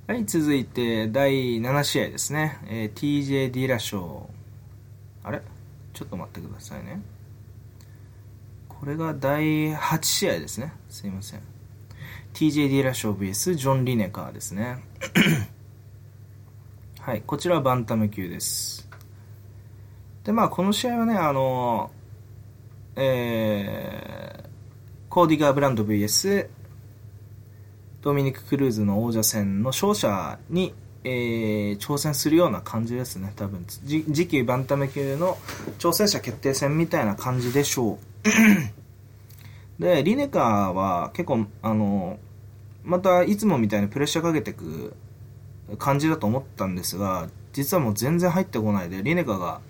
[0.06, 2.58] はい、続いて第7試合ですね。
[2.66, 4.24] えー、TJ ディラショー。
[5.22, 5.40] あれ？
[5.94, 7.00] ちょっと待ってくださいね。
[8.68, 10.72] これが第8試合ですね。
[10.88, 11.40] すいません。
[12.34, 14.78] TJ ディラショー VS ジョン・リネカーですね。
[17.10, 18.88] はい、こちらはバンタム級です。
[20.22, 21.90] で、まあ、この試合はね、あの、
[22.94, 24.48] えー、
[25.08, 26.48] コーディガーブランド VS
[28.00, 33.64] ドミニク・クルーズの王者戦の勝者に、えー、挑戦するような感じですね、多分。
[33.66, 35.36] 次期バンタム級の
[35.80, 37.98] 挑戦者決定戦みたいな感じでしょ
[39.78, 39.82] う。
[39.82, 42.20] で、リネカーは結構、あの、
[42.84, 44.94] またいつもみたいにプレッシャーかけてく
[45.78, 49.60] 感じだと思ったんですが、実はもう全然入ってこないで、リネカが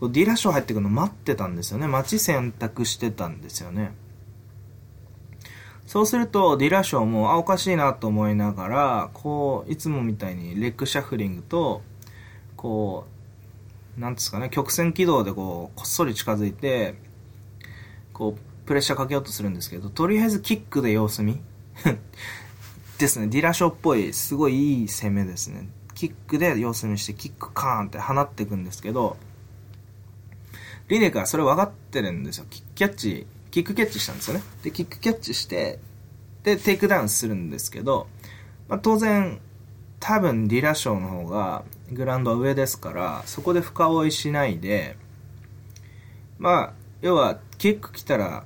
[0.00, 1.88] ディラッシュ入ってくるの待ってたんですよね。
[1.88, 3.92] 待ち選択してたんですよね。
[5.86, 11.82] そうすると、ディラショーも、あ、おかしいなと思いながら、こう、いつもみたいにレッグシャフリングと、
[12.56, 13.06] こ
[13.96, 16.94] う、なんですかね、曲線軌道でこう、こっそり近づいて、
[18.12, 21.40] こう、プレッシャーかけようとするんですけど、とりあえずキックで様子見
[22.98, 23.28] ですね。
[23.28, 25.68] ディラショっぽい、すごいいい攻めですね。
[25.94, 29.16] キックで様子見して、キックカーンって放っていくんですけど、
[30.88, 32.46] リネカはそれ分かってるんですよ。
[32.50, 34.42] キックキャッチ、キックキャッチしたんですよね。
[34.62, 35.78] で、キックキャッチして、
[36.42, 38.08] で、テイクダウンするんですけど、
[38.68, 39.40] まあ、当然、
[40.00, 44.96] 多分ディラショーの方がグラウンドは上ですから、そこで深追いしないで、
[46.38, 48.44] まあ、要は、キック来たら、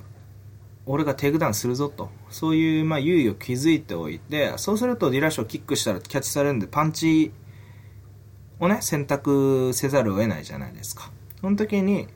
[0.85, 2.09] 俺がテイクダウンするぞと。
[2.33, 7.31] そういう、まあ、優位を築いておいて、そうするとディラショーキックしたらキャッチされるんで、パンチ
[8.59, 11.11] をね、選択せざるを得ないじゃないですか。
[11.39, 12.07] その時に、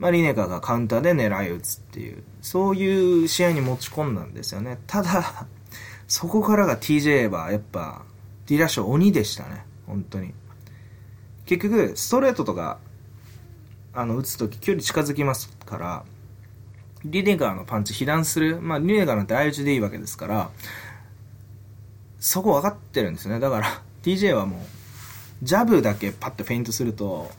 [0.00, 4.78] まあ、リネカがカウンターで狙い撃つっていう、そういう試合に持ち込んだんですよね。
[4.88, 5.46] ただ、
[6.08, 8.02] そこからが TJ はやっぱ、
[8.46, 9.64] ディラッシュ鬼でしたね。
[9.86, 10.34] 本当に。
[11.44, 12.78] 結局、ストレートとか、
[13.94, 16.04] あの、打つとき距離近づきますから、
[17.10, 18.60] リネガーのパンチ被弾する。
[18.60, 20.50] まあ、リネガーなんて相打ちでいいわけですから、
[22.18, 23.38] そこ分かってるんですね。
[23.38, 24.60] だから、TJ はもう、
[25.42, 27.30] ジャブだけパッとフェイントすると、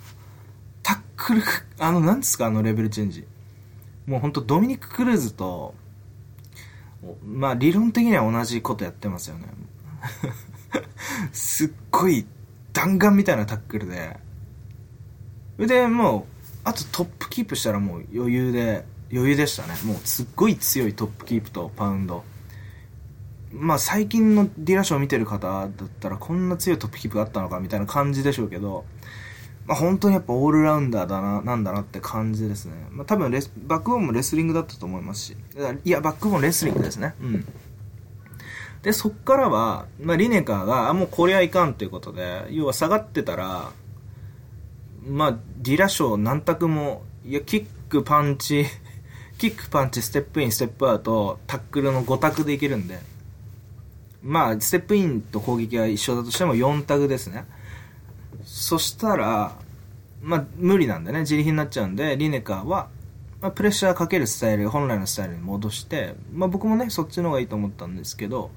[0.83, 1.41] タックル、
[1.79, 3.25] あの、なんですか、あのレベルチェンジ。
[4.05, 5.75] もうほんとドミニク・クルーズと、
[7.25, 9.47] まあ理論的には同じことやってますよね。
[11.33, 12.25] すっごい
[12.71, 14.17] 弾丸みたいなタックルで。
[15.57, 19.75] で、もう、あとトップキープしたらもう余裕で、余裕でしたね。
[19.83, 22.23] もうすっごい強いトップキープとパウンド。
[23.51, 28.85] まあ最近のディラショー見てる方だったらこんな強いトップキープがあったのかみたいな感じでしょうけど、
[29.67, 32.73] まあ、本当にやっぱオールラウンダーだな、なんだなって感じですね。
[32.89, 35.37] まあ、多分レス、バックボーンもレスリングだったと思いますし。
[35.83, 37.13] いや、バックボーンレスリングですね。
[37.21, 37.45] うん。
[38.81, 43.71] で、そっからは、まあ、リネカーが、あ、もうこれはいかんということで、要は下がってたら、
[45.05, 48.65] まあ、ディラショー何択も、いや、キック、パンチ、
[49.37, 52.99] キック、パンチ、ステップイン、ステップアウト、タックルの5択でいけるんで、
[54.23, 57.45] まあ、ステップインと攻撃は一緒だとしても4択ですね。
[58.43, 59.55] そしたら、
[60.21, 62.89] まあ、無理なんでね、自力になっちゃうんで、リネカーは、
[63.39, 68.49] まあ、プレッシャーかけるスタイル、本来のスタイルに戻して、まあ、僕もね、そっちの方がいいと思ったんですけど、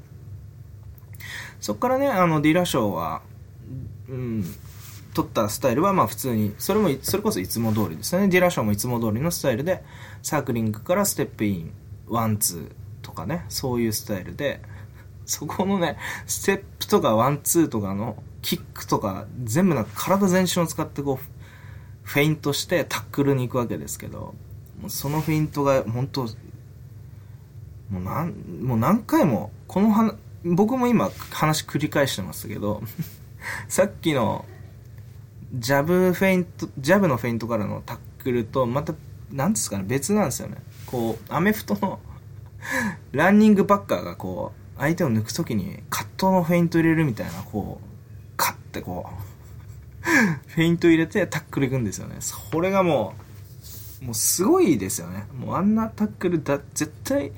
[1.60, 3.20] そっからね、あの、ディラショーは、
[4.08, 4.44] うん、
[5.14, 8.28] 取ったスタイルは、まあ普通に、それも、それこそいつも通りですね。
[8.28, 9.82] ディラショーもいつも通りのスタイルで、
[10.22, 11.72] サークリングからステップイン、
[12.08, 12.70] ワン、ツー
[13.02, 14.60] とかね、そういうスタイルで、
[15.26, 15.96] そこのね、
[16.26, 21.26] ステップとかワン、ツーとかのキックとか全部なんか体全身を使ってこう
[22.02, 24.34] フェイントしてタックルに行くわけですけど
[24.80, 26.22] もうそのフェイントが本当
[27.90, 28.30] もうなん
[28.62, 32.82] もう何回もこの話僕も今話繰り返してますけど
[33.68, 34.44] さっきの
[35.52, 38.94] ジャブフェイントジャブのフェイントからのタックルとまた
[39.32, 40.58] 何ですかね別なんですよね。
[40.86, 41.98] こうアメフトの
[43.12, 47.86] ランニングバッカーがこう相手を抜く時にカットのフェイント入れるみたいなこう
[48.36, 49.10] カッてこう
[50.48, 52.16] フェイント入れてタックルいくんですよね。
[52.20, 53.14] それがも
[54.02, 55.26] うもうすごいですよね。
[55.36, 57.32] もうあんなタックルだ絶対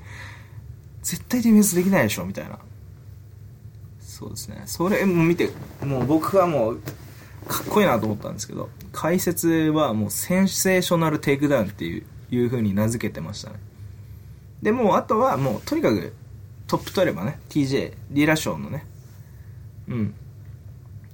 [1.01, 2.59] 絶対ディフェンスできないでしょみたいな。
[3.99, 4.63] そうですね。
[4.65, 5.49] それも見て
[5.83, 6.81] もう僕はもう
[7.43, 13.57] かっこいいなと思ったんですけど解説はもうセンセーショナルテイクダウンっていういう風に名付けてましたね。
[14.61, 16.13] でもうあとはもうとにかく
[16.67, 18.85] トップ取ればね TJ ディラショーのね
[19.87, 20.15] うん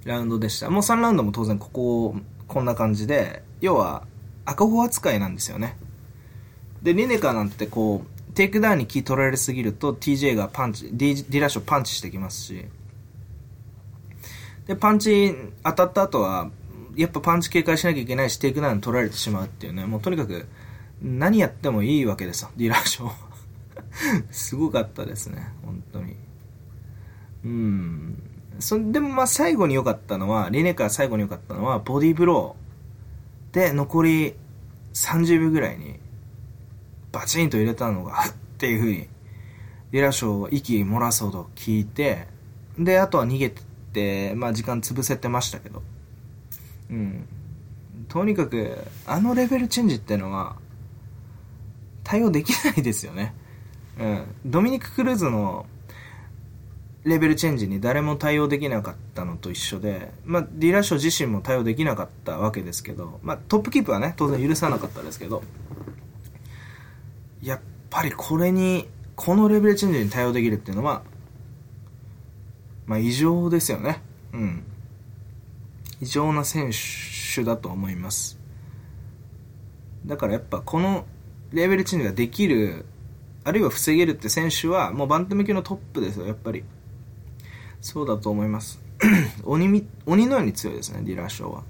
[0.05, 0.69] ラウンドでした。
[0.69, 2.15] もう3ラウンドも当然ここ
[2.47, 4.03] こんな感じで要は
[4.45, 5.77] 赤子扱いなんですよね。
[6.81, 12.65] でリネカーなんてこうテイクダウンに気取られすぎると TJ がパンチディラショーパンチしてきますし
[14.69, 16.51] で、パンチ当たった後は、
[16.95, 20.45] やっぱパンチ警戒しなきゃいけないし、テイクダウン取られてしまうっていうね、もうとにかく、
[21.01, 23.11] 何やってもいいわけですよ、ディラーショー。
[24.29, 26.15] すごかったですね、本当に。
[27.45, 28.23] うん。
[28.59, 34.35] そでもまあ最後に良かったのは、リネカー最後に良かったのは、ボディーブローで残り
[34.93, 35.99] 30秒ぐらいに、
[37.11, 39.09] バチンと入れたのが、っていう風に、
[39.89, 42.27] ディラーショー息漏らすほど聞いて、
[42.77, 43.68] で、あとは逃げて、て、
[44.35, 45.81] まあ時間潰せてましたけど。
[46.89, 47.27] うん。
[48.07, 50.55] とにかく、あのレベルチェンジってのは、
[52.03, 53.33] 対応できないですよね。
[53.99, 54.23] うん。
[54.45, 55.65] ドミニク・クルーズの
[57.03, 65.43] レベルチェンジに誰も対応できなかったのと一緒で、まあ、ディラショ自身も対応できなかったわけですけど、まあ、トップキープはね、当然許さなかったですけど、
[67.41, 71.03] やっぱりこれに、このレベルチェンジに対応できるっていうのは、
[72.89, 74.01] まあ、異常ですよね。
[74.33, 74.63] うん。
[76.01, 76.71] 異常な選
[77.35, 78.39] 手だと思います。
[80.07, 81.05] だからやっぱこの
[81.51, 82.87] レベルチェンジができる、
[83.43, 86.63] あるいは防げるって選手はもうバンタム級のトップですよ、やっぱり。
[87.79, 88.81] そうだと思います。
[89.45, 91.63] 鬼鬼のように強いですね、ディラーショーは。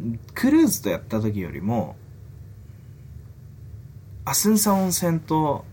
[0.00, 0.18] うん。
[0.32, 1.96] クルーズとやった時よりも、
[4.24, 5.66] アスンサ温泉と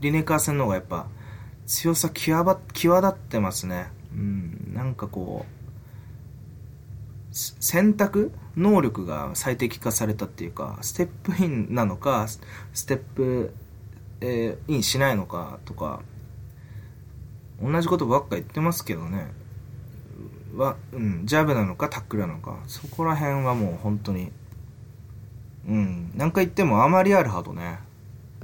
[0.00, 1.08] リネカー戦の方がやっぱ
[1.68, 3.88] 強さ際ば際立ってますね。
[4.12, 5.58] うん、なんかこう、
[7.30, 12.26] 選択能力が最適化されたっていうか、ステップインなのか、
[12.72, 13.52] ステップ、
[14.22, 16.00] えー、インしないのかとか、
[17.62, 19.30] 同じことばっか言ってますけどね。
[20.56, 24.32] は、うん、ジャブなのかタックルなのか、そこら辺はもう本当に、
[25.68, 27.78] うん、なんか言ってもあまりあるほどね、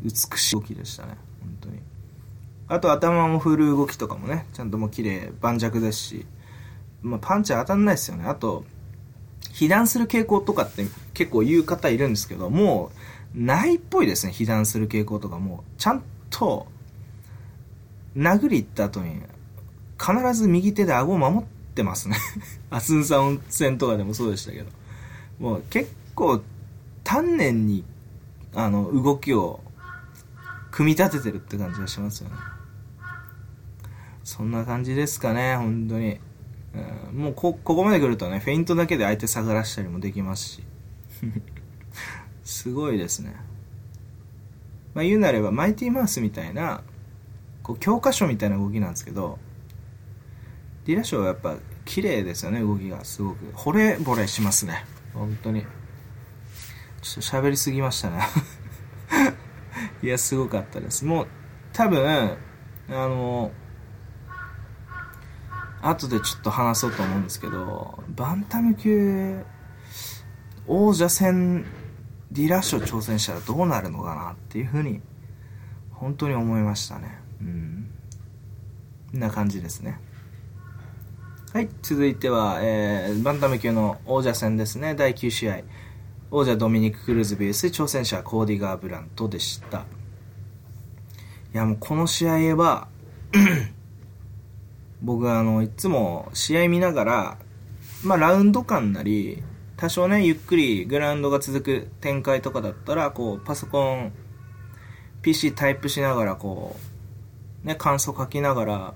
[0.03, 1.17] 美しい動きでしたね。
[1.41, 1.84] 本当に
[2.68, 6.27] あと頭も振る動きとかもね、ちゃんともう綺麗、盤石ですし、
[7.03, 8.24] まあ、パンチ当たんないですよね。
[8.27, 8.64] あと、
[9.53, 12.90] 被弾する傾向とかって結構言う方いるんですけど、も
[13.35, 15.62] う、ないっぽいですね、被弾する傾向とかも。
[15.77, 16.66] ちゃんと、
[18.16, 19.20] 殴り行った後に、
[19.98, 21.42] 必ず右手で顎を守っ
[21.74, 22.16] てますね。
[22.70, 24.70] アスンサ温泉とかでもそうでしたけど。
[25.38, 26.42] もう結構、
[27.03, 27.85] 丹念に、
[28.55, 29.61] あの、動きを
[30.70, 32.37] 組み立ててるって感じがしますよね。
[34.25, 36.19] そんな感じですかね、本当に。
[37.13, 40.65] うん、もうこ、ここまで来るとね、フェイントだけで相手下がらしたりもできますし。
[42.43, 43.37] すごいですね。
[44.95, 46.83] まあ言うなれば、マイティマウスみたいな、
[47.63, 49.39] こう、教科書みたいな動きなんですけど、
[50.87, 53.05] ディラショーはやっぱ綺麗ですよね、動きが。
[53.05, 53.45] すごく。
[53.53, 54.85] 惚れ惚れしますね。
[55.13, 55.63] 本当に。
[55.63, 55.69] ちょ
[57.13, 58.23] っと喋りすぎましたね。
[60.03, 61.05] いや、すごかったです。
[61.05, 61.27] もう、
[61.73, 62.37] 多分、
[62.88, 63.51] あの、
[65.89, 69.45] 後でちょっと話そうと思うんですけど、バンタム級
[70.67, 71.65] 王者戦
[72.33, 75.01] ディラッシュ挑戦したらどうなるのかなっていうふうに、
[75.91, 77.19] 本当に思いましたね。
[77.41, 77.91] うん。
[79.13, 80.01] な感じですね。
[81.53, 85.61] はい、続いては、えー、バンタム級の王者戦ですね、第9試合。
[86.37, 92.89] 王者ドミニク・クルーズベース挑戦者コーディ・ガーブラントでしたいやもうこの試合は
[95.03, 97.38] 僕あのいつも試合見ながら
[98.03, 99.42] まあラウンド感なり
[99.77, 104.13] 多少ねゆっくりグラウンドが続く展開とかだったらこうパソコン
[105.23, 106.77] PC タイプしながらこ
[107.65, 108.95] うね感想書きながら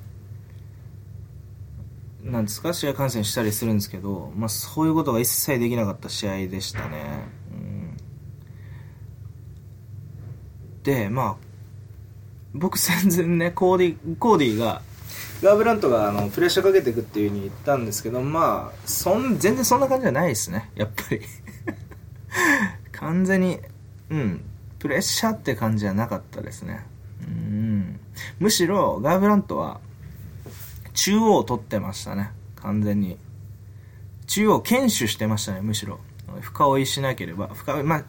[2.22, 2.72] なんですか？
[2.74, 7.28] 試合観戦したりするんですけど、まあ、そういうことが一切できなかった試合でしたね。
[10.82, 11.36] で、まあ、
[12.54, 14.82] 僕戦前ね、コーディ、コーディが、
[15.42, 21.20] ガーブラントがあのプレッシャーかけていくっていう風に言ったんですけど、まあ、そん、全然そんな感じじゃないですね、やっぱり。
[22.92, 23.60] 完全に、
[24.10, 24.44] うん、
[24.78, 26.84] プレッシャーって感じじゃなかったですね。
[27.22, 28.00] うん。
[28.40, 29.80] むしろ、ガーブラントは、
[30.94, 33.18] 中央を取ってましたね、完全に。
[34.26, 36.00] 中央堅守してましたね、むしろ。
[36.40, 38.04] 深追いしなければ、深追い、まあ、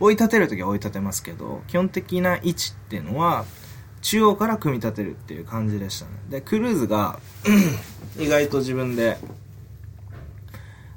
[0.00, 3.44] 追い立てるときは追い立てますけど、基本的な位置っていうのは、
[4.00, 6.12] 中央から組み立てるっていう感じでしたね。
[6.30, 7.18] で、クルーズが
[8.18, 9.18] 意外と自分で、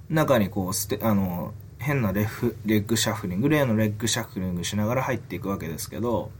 [0.10, 6.32] 中にこう、捨て、あの、変なレフ、レッグシャッフリング、例のレッグシャッフリングしながら入っていくわけですけど、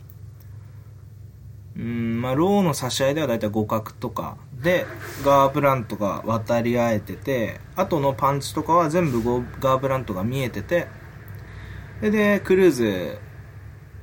[1.76, 4.86] うん、まあ、ローの差し合いではだいたい互角とか、で、
[5.24, 9.24] ガーブラントが渡り合えてて、後のパンチとかは全部
[9.59, 10.88] ガーブラントが見えてて、
[12.01, 13.18] で、クルーズ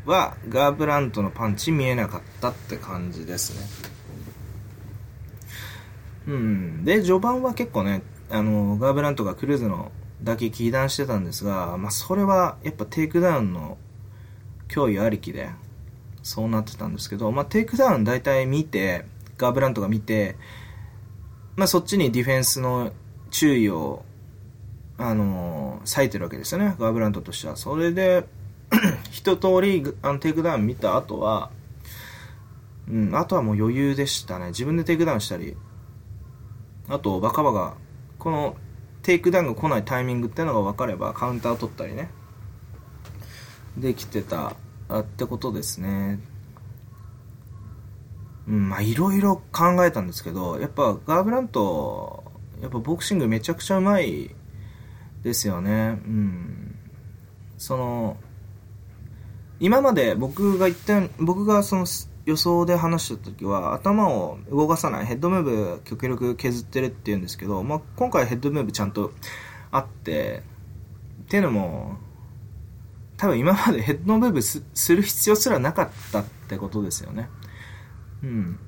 [0.08, 3.94] はガーブラントのパンチ見えなかったって感じですね。
[6.26, 6.84] うん。
[6.84, 13.78] で、序盤は結構ね、あの、ガーブラントがクルーズの打撃被弾してたんですが、まあ、それはやっぱテイクダウンの
[14.68, 15.50] 脅威ありきで、
[16.22, 19.04] そうなってたんですけど、まあ、テイクダウン大体見て、
[19.36, 20.36] ガーブラントが見て、
[21.56, 22.92] まあ、そっちにディフェンスの
[23.30, 24.04] 注意を
[24.98, 27.56] あのー、割いてるわけですよね、ガーブラントとしては。
[27.56, 28.26] それで、
[29.10, 31.50] 一通りあのテイクダウン見た後は、
[32.88, 34.48] うん、あとはもう余裕でしたね。
[34.48, 35.56] 自分でテイクダウンしたり、
[36.88, 37.76] あと、バカバカ、
[38.18, 38.56] この
[39.02, 42.10] テイクダウンが来ないタイミングっていうのが分かれば、カウンターを取ったりね、
[43.76, 44.56] できてた
[44.92, 46.18] ってことですね。
[48.48, 52.24] うん、まあ、いろいろ考えたんですけど、やっぱガーブラント、
[52.62, 54.34] やっぱボクシングめちゃくちゃうまい
[55.22, 56.00] ですよね。
[56.06, 56.78] うん。
[57.58, 58.16] その、
[59.60, 61.86] 今まで僕が言った、僕がその
[62.28, 69.12] 予想で話した時は頭を動かさないヘッドムーブ極力削ってるって言うんですけど、まあ、今回ヘッドムーブちゃんと
[69.70, 70.42] あって
[71.22, 71.96] っていうのも
[73.16, 74.62] 多分今まで ヘッドムーブす
[74.94, 77.28] る必要すらなかったってことですよね。
[78.22, 78.58] うん。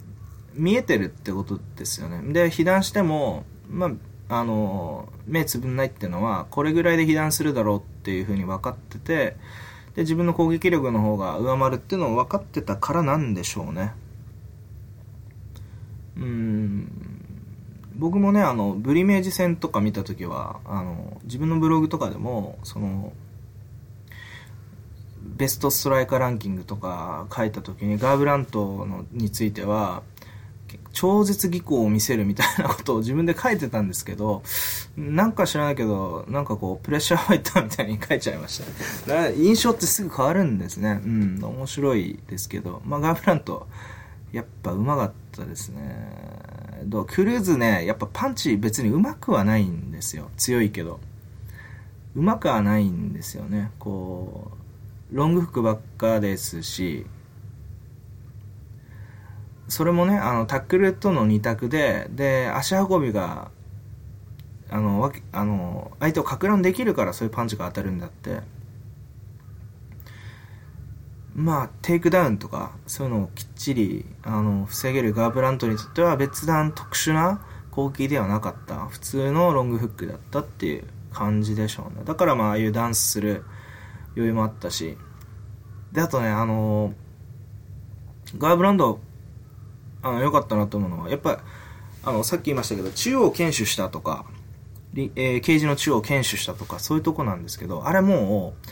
[0.54, 2.32] 見えてるってことですよね。
[2.32, 3.86] で被弾してもま
[4.28, 9.36] ああの目つぶんないっていうのはこれぐらいで被弾するだろうっていうふうに分かってて
[9.94, 13.92] で自分の攻撃力の方が上回るっていうのを分かってたからなんでしょうね。
[16.16, 17.20] うん。
[17.96, 23.12] 僕もねあのブリメージ戦とか見た時はあの自分のブログとかでもその
[25.22, 30.02] ベストストライカーランキングとか書いた時にガーブラントのについては
[30.92, 34.42] 超絶技巧を見せるみたいなことを自分で書いてたんですけど、
[34.96, 39.12] なんか知らないけど、なんかこう、プレッシャーファイターみたいに書いちゃいました。
[39.12, 41.00] だから印象ってすぐ変わるんですね。
[41.04, 42.82] うん、面白いですけど。
[42.84, 43.66] まあ、ガーブラント、
[44.32, 46.80] やっぱ上手かったですね。
[46.84, 50.30] どうクルーズね、やっぱパンチ別に上手くはないんですよ。
[50.36, 51.00] 強いけど。
[52.16, 53.70] 上手くはないんですよね。
[53.78, 54.50] こ
[55.12, 57.06] う、ロングフックばっかですし、
[59.70, 63.52] それもね、あの、タックルとの2択で、で、足運びが、
[64.68, 68.40] あの、わけ、あの、相手をかく乱できるからそういうパンチが当たるんだって、
[71.36, 77.40] まあ、テイクダウンとか、そういうのをきっちり、あの、防げるガーブラントにとっては別段特殊な
[77.70, 78.86] 攻撃ではなかった。
[78.86, 82.04] 普通のロングフックだったっていう感じでしょうね。
[82.04, 83.44] だからまあ、ああいうダンスする
[84.16, 84.98] 余裕もあったし。
[85.92, 86.92] で、あとね、あの、
[88.36, 88.98] ガーブランド
[90.02, 91.40] あの、良かったなと思うのは、やっぱ、
[92.02, 94.24] あの、さっき言いましたけど、中央を堅守したとか、
[94.94, 98.68] えー、ケージの中央を堅守したとか、そういうとこなんですけど、あれもう、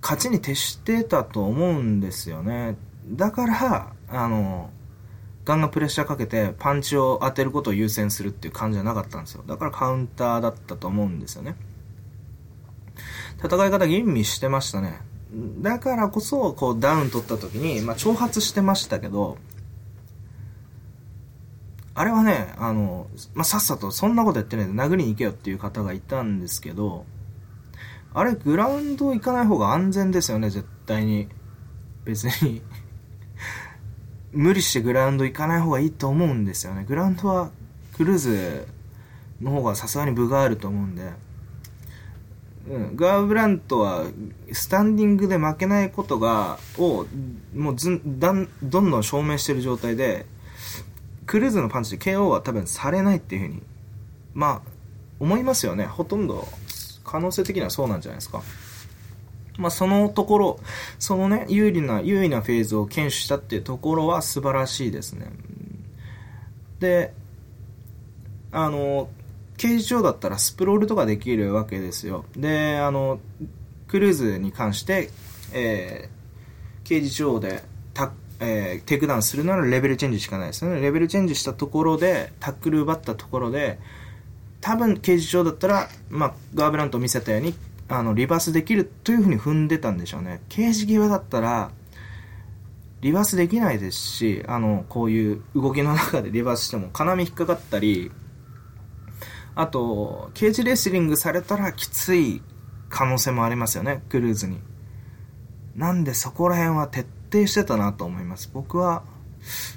[0.00, 2.76] 勝ちに徹してたと思うんですよね。
[3.10, 4.70] だから、あの、
[5.44, 9.42] ガンガンプレッシャーかけてパンチを当てることを優先するっていう感じじゃなかったんですよ。
[9.46, 11.56] だからカウンターだったと思うんですよね。
[13.42, 15.00] 戦い方吟味してましたね。
[15.60, 19.38] だからこそ、こうダウン取った時に、まあ挑発してましたけど、
[21.98, 27.04] あれはね、あの、まあ、さっさとそんなことやってないで殴りに行けよっていう方がいたんですけど、
[28.14, 31.26] あれグラウンド行かない方が安全ですよね、絶対に。
[32.04, 32.62] 別に
[34.32, 36.84] 無理してグラウンド行かない方がいいと思うんですよね。
[36.86, 37.50] グラウンドは
[37.96, 38.68] クルーズ
[39.42, 41.10] の方がさすがに分があると思うんで。
[42.70, 44.04] うん、ガーブラントは
[44.52, 47.06] スタンディングで負けないことがを
[47.56, 50.26] もうずだんどんどん証明してる状態で
[51.28, 53.62] クルーズのパンチで KO は多分されないっていうふうに、
[54.32, 54.70] まあ、
[55.20, 55.84] 思いますよね。
[55.84, 56.48] ほとんど、
[57.04, 58.42] 可能性的にはそうなんじゃないですか。
[59.58, 60.60] まあ、そのところ、
[60.98, 65.30] そのね、有利な、優位なフェーズを堅守したっていうところは素晴らしいですね。
[66.80, 67.12] で、
[68.50, 69.10] あの、
[69.58, 72.24] ケージ上だったらスプロールとかできるわけですよ。
[72.38, 73.20] で、あの、
[73.86, 75.10] クルーズに関して、
[75.52, 80.80] えー、ケージ上でタえー、テイクダウンするならレベルチェンジしかないですね。
[80.80, 83.78] レベルチェンジしたところで、タックル奪ったところで、
[84.60, 87.54] 多分刑事上だったら、まあ、ガーブラント見せたように、
[87.88, 90.40] あの、リバースできるというふうに踏んでたんでしょうね。
[90.48, 91.70] 刑事際だったら、
[93.00, 98.10] リバースできないですし、あの、こういう動きの中でリバースしても、金網引っかかったり、
[99.54, 102.42] あと、ケージレスリングされたらきつい
[102.88, 104.60] 可能性もありますよね、クルーズに。
[105.76, 108.50] なんでそこら辺は徹底してたなと思います。
[108.52, 109.02] 僕は、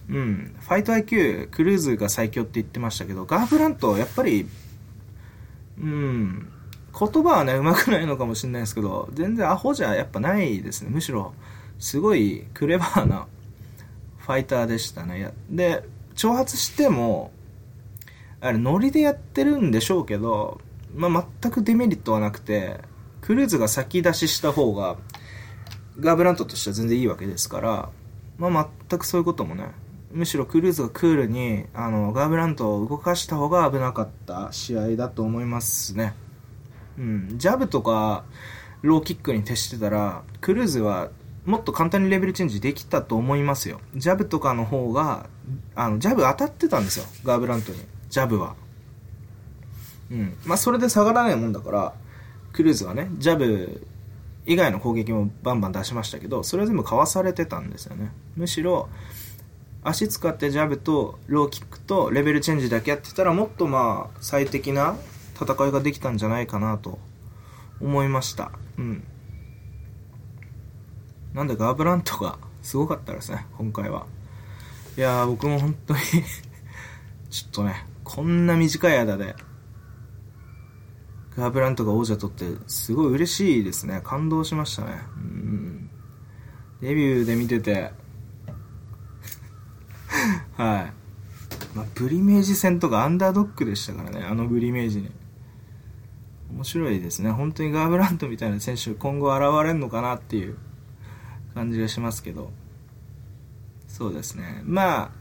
[0.09, 4.47] うん、ファイト IQ、クルーズが最強って言ってましたけど、ガーブラント、やっぱり、
[5.79, 6.51] うん、
[6.97, 10.89] 言葉はね、うまくないのかもしれないですけど、全然アホじゃやっぱないですね。
[10.89, 11.33] むしろ、
[11.79, 13.27] すごいクレバーな
[14.19, 15.33] ファイターでしたね。
[15.49, 15.83] で、
[16.15, 17.31] 挑発しても、
[18.41, 20.61] あれ、ノリでやってるんでしょうけど、
[20.95, 22.79] まあ、全くデメリットはなくて、
[23.21, 24.97] クルーズが先出しした方が、
[26.01, 27.89] ガーブラントとしては全然いいわけですから、
[28.37, 29.67] まあ、全くそういうこともね、
[30.11, 36.13] むしろクルーズがクールに、あの、ガーブラントを動かした方が危なかった試合だと思いますね。
[36.97, 38.23] うん、ジャブとか
[38.81, 41.09] ローキックに徹してたらクルーズは
[41.45, 43.79] もっと簡単にレベルチェンジできたと思いますよ。
[43.95, 45.27] ジャブとかの方が
[45.75, 47.79] あのジャブ当たってたんですよガーブラントに。
[48.09, 48.55] ジャブは。
[50.11, 50.37] うん。
[50.45, 51.93] まあそれで下がらないもんだから
[52.53, 53.87] クルーズはねジャブ
[54.45, 58.89] 以外の攻撃もバンバン出しましたけどそれは全部かわされてたんですよねむしろ
[59.83, 64.95] 足使ってジャブとローキックとレベルチェンジだけやってたらもっとまあ最適な
[65.41, 66.99] 戦いができたんじゃないかなと
[67.81, 68.51] 思いました。
[68.77, 69.03] うん。
[71.33, 74.05] なんでガーブラントがすごかったですね、今回は。
[74.97, 75.99] いやー、僕も本当に
[77.31, 79.35] ちょっとね、こんな短い間で、
[81.37, 84.01] ガーブラントが王者取って、すごい嬉しいですね。
[84.03, 84.99] 感動しましたね。
[85.15, 85.89] うん。
[86.81, 87.91] デビューで見てて
[90.57, 90.93] はい。
[91.75, 95.11] まあ、ブリメージ戦とかアンダードックでしたからね、あのブリメージに。
[96.51, 97.31] 面白いですね。
[97.31, 100.57] 本当にガーブラントみたいな選手今後現れるのかなっていう
[101.53, 102.51] 感じがしますけど。
[103.87, 104.61] そうですね。
[104.65, 105.11] まあ、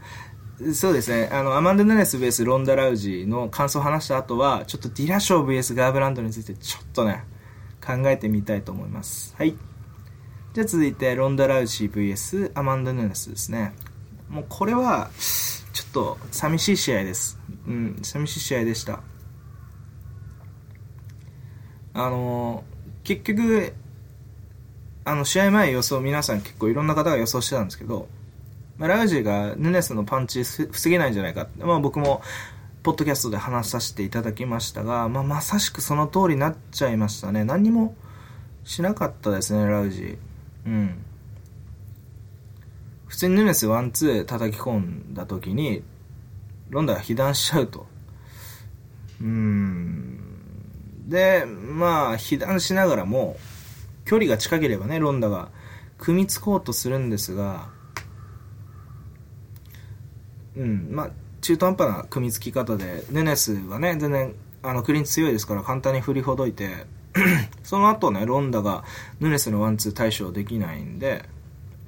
[0.74, 1.28] そうですね。
[1.32, 7.24] あの、アマンド・ヌネス VS ロンダ・ラウジの感想を話した後は、ちょっとディラショー VS ガーブランドについてちょっとね、
[7.84, 9.34] 考えてみたいと思います。
[9.38, 9.56] はい。
[10.52, 13.72] じゃあ続いて、ロンダ・ラウジ VS アマンド・ヌネスですね。
[14.28, 15.10] もうこれは、
[15.72, 17.38] ちょっと寂しい試合です。
[17.66, 19.00] うん、寂しい試合でした。
[21.92, 22.64] あの
[23.02, 23.72] 結局
[25.04, 28.08] あの試合前予想皆さん結構いろんな方が予想してたんですけど、
[28.80, 31.42] まあ、ラウジがヌネスのパンチ防げないんじゃないか。
[31.42, 32.22] って、まあ、僕も
[32.82, 37.44] ポッドキャストで話させていただきましたが、まあ、まさしくその通りになっちゃいましたね。
[37.44, 37.94] 何にも
[38.64, 40.16] しなかったですねラウジ
[40.66, 41.04] うん。
[43.06, 45.82] 普通にヌネスワンツー叩き込んだ時に
[46.70, 47.86] ロンダが被弾しちゃうと。
[49.20, 50.18] うん。
[51.06, 53.36] で、まあ、被弾しながらも、
[54.06, 55.50] 距離が近ければね、ロンダが
[55.98, 57.68] 組みつこうとするんですが、
[60.56, 66.86] うん、まあ、中途半端な組みつき方で、ネネスはね、全然、あの、クリンチ強いですから簡単に振りほどいて、
[67.64, 68.84] その後ね、ロンダが
[69.20, 71.24] ヌネスのワンツー対処できないんで、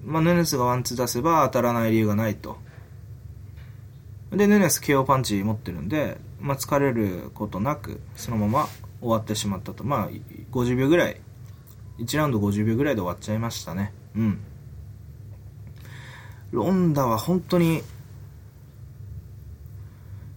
[0.04, 2.56] まあ、ヌネスがワンツー出せば当たらない理由がないと。
[4.30, 8.68] で、ヌネス KO パンチ持ってるんで、まあ、疲れることなく、そのまま
[9.00, 9.84] 終わってしまったと。
[9.84, 10.10] まあ、
[10.50, 11.20] 50秒ぐらい、
[11.98, 13.92] 1ラウンド50秒ぐらいで終わっちゃいましたね。
[14.16, 14.40] うん。
[16.50, 17.82] ロンダは本当に、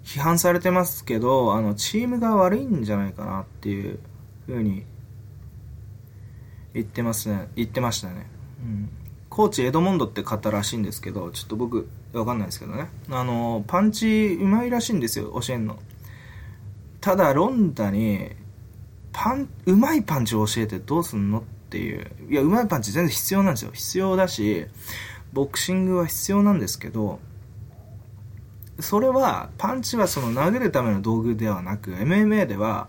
[0.06, 4.00] 批判されてますけど、あの、チームが悪いんじゃないかなっていう
[4.48, 4.86] 風に
[6.76, 8.28] 言ってますね、言ってましたね。
[8.62, 8.90] うん。
[9.30, 12.88] コーチエドモンドって方らしいんですけど、ちょっと僕、わかんないですけどね。
[13.10, 15.80] あの、パンチうまいらしいんですよ、教えんの。
[17.02, 18.30] ただ、ロンダに、
[19.12, 22.12] パン、うまいパンチを教えてどうすんのっていう。
[22.30, 23.72] いや、うまいパンチ全然必要なんですよ。
[23.74, 24.68] 必要だし、
[25.34, 27.20] ボクシングは必要なんですけど、
[28.80, 32.88] それは、パンチはその殴るための道具ではなく、MMA では、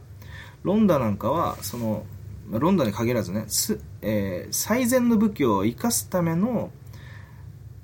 [0.63, 2.05] ロンダなんかは、その、
[2.51, 6.71] ロンダに限らずね、すえー、最善の武器を生かすための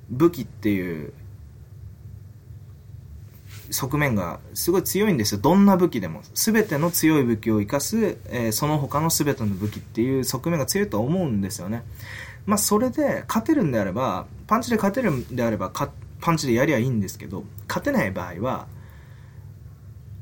[0.08, 1.12] 武器っていう
[3.72, 5.40] 側面がすごい強いんですよ。
[5.40, 6.20] どんな武器でも。
[6.34, 11.82] すべての強い武器を活かす、えー、その他のすべての武器っていう側面が強いと思うんですよね。
[12.46, 15.70] まあ、それで勝てるんであれば、パンチで勝てるんであれば、
[16.22, 18.68] パンチでやりゃいいんですけど、勝てない場合は、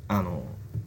[0.08, 0.42] あの、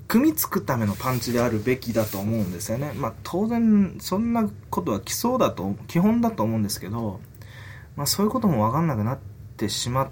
[0.08, 2.92] 組みつくためのパンチであるべきだと思うんですよね。
[2.96, 7.22] まあ、当然、そんなことは基礎だと、基本だと思うんですけど、
[7.96, 9.20] まあ、そういうこともわかんなくなっ
[9.56, 10.10] てしまっ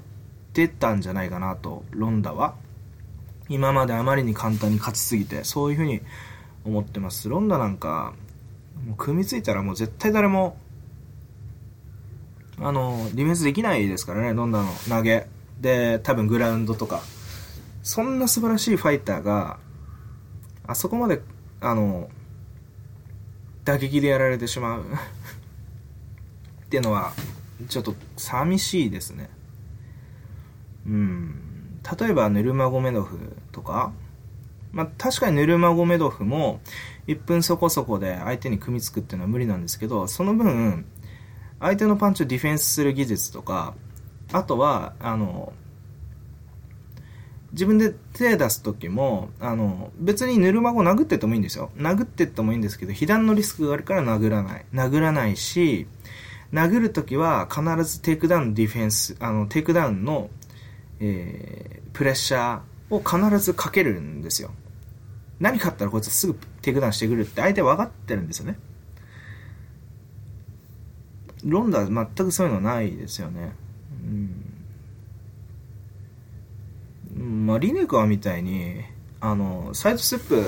[0.53, 2.55] てたんじゃないかなと、ロンダは。
[3.49, 6.01] 今まであまりに簡単に勝ちすぎて、そういうふうに
[6.63, 7.27] 思ってます。
[7.27, 8.13] ロンダなんか、
[8.85, 10.57] もう組みついたらもう絶対誰も
[12.63, 15.27] あの、ディフェンスできないですからね、ロンダの投げ。
[15.59, 17.01] で、多分グラウンドとか。
[17.83, 19.57] そんな素晴らしいファイターが、
[20.67, 21.21] あそこまで、
[21.59, 22.09] あの、
[23.65, 24.83] 打撃でやられてしまう
[26.65, 27.13] っていうのは、
[27.67, 29.29] ちょっと寂しいですね。
[30.85, 31.79] うん。
[31.99, 33.17] 例えば、ヌルマゴメドフ
[33.51, 33.91] とか、
[34.71, 36.61] まあ、確かにヌルマゴメドフも、
[37.07, 40.85] 1分そこそこで相手に組みつくっていうのは無理なんですけど、その分、
[41.61, 43.75] 相手のパンチをディフェンスする技術とか、
[44.33, 45.53] あとは、あの、
[47.51, 51.71] 自分で手出す時も、あの、別にヌルマゴ殴ってってもいいんですよ。
[51.77, 54.65] 殴ってってもいいんですけど、被弾のリスクがあるから殴らない。
[54.73, 55.87] 殴らないし、
[56.51, 60.29] 殴るときは必ずテイクダウンディフェンス、あの、テイクダウンの、
[60.99, 64.51] えー、プレッシャーを必ずかけるんですよ。
[65.39, 68.57] 何かあったらこいつすぐテイクダウンしてくるって相手分かってるんですよね。
[71.43, 73.53] ロンダは全くそういうのないですよね。
[77.17, 77.45] うん。
[77.47, 78.81] まあ、リネカーみたいに、
[79.19, 80.45] あの、サイドステップ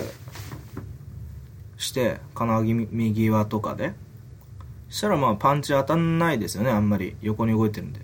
[1.78, 3.94] して、金網右側とかで、
[4.90, 7.16] したらまあパンチ当たんないですよね、あんまり。
[7.22, 8.02] 横に動いてるんで。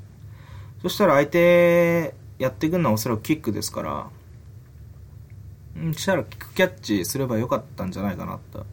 [0.82, 4.10] そしたら相手やってくるのはおそらくキックですから、
[5.76, 8.66] うん、したらキックキャッチすればよかったんじゃないかなと、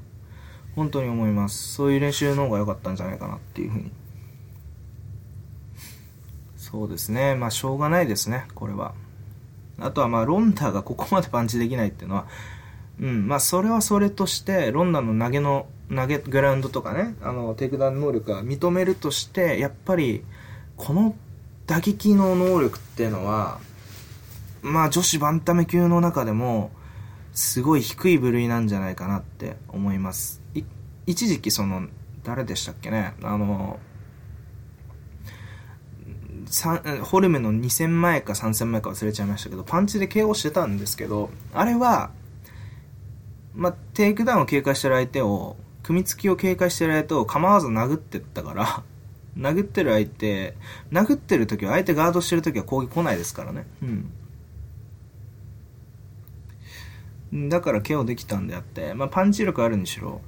[0.74, 1.74] 本当に思います。
[1.74, 3.90] そういう練習の方が良かったんじゃないかなっていうふうに
[6.70, 7.36] そうですね。
[7.36, 8.92] まあ、しょうがないですね、これは。
[9.78, 12.26] あとは、まあ、ロンダがここまでパンチできないっていうのは、
[13.00, 20.24] うん、まあ、それはそれとして、ロンダの投げの、投げ、グラウンドとかね、あの、テイクダウン能力が認めるとして、やっぱり、
[20.76, 21.14] この
[21.68, 23.60] 打撃の能力っていうのは、
[24.60, 26.72] まあ、女子バンタム級の中でも、
[27.32, 30.42] すごい低い部類なんじゃないかなって思います。
[31.06, 31.86] 一時期その、
[32.24, 33.78] 誰でしたっけね、あの、
[37.02, 42.10] ホルムの2戦前か3戦前か忘れちゃいましたけど、パンチで KO してたんですけど、あれは、
[43.54, 48.82] まあ、テイクダウンを警戒してる相手を、組みつきを警戒してる相手を構わず殴ってったから、
[49.36, 50.56] 殴ってる相手、
[50.92, 53.66] 殴ってる時は相手ガードしてる時は攻撃来ないですからね。
[57.32, 57.48] うん。
[57.48, 60.20] だから KO できたんであって、まあ、パンチ力あるにしろ、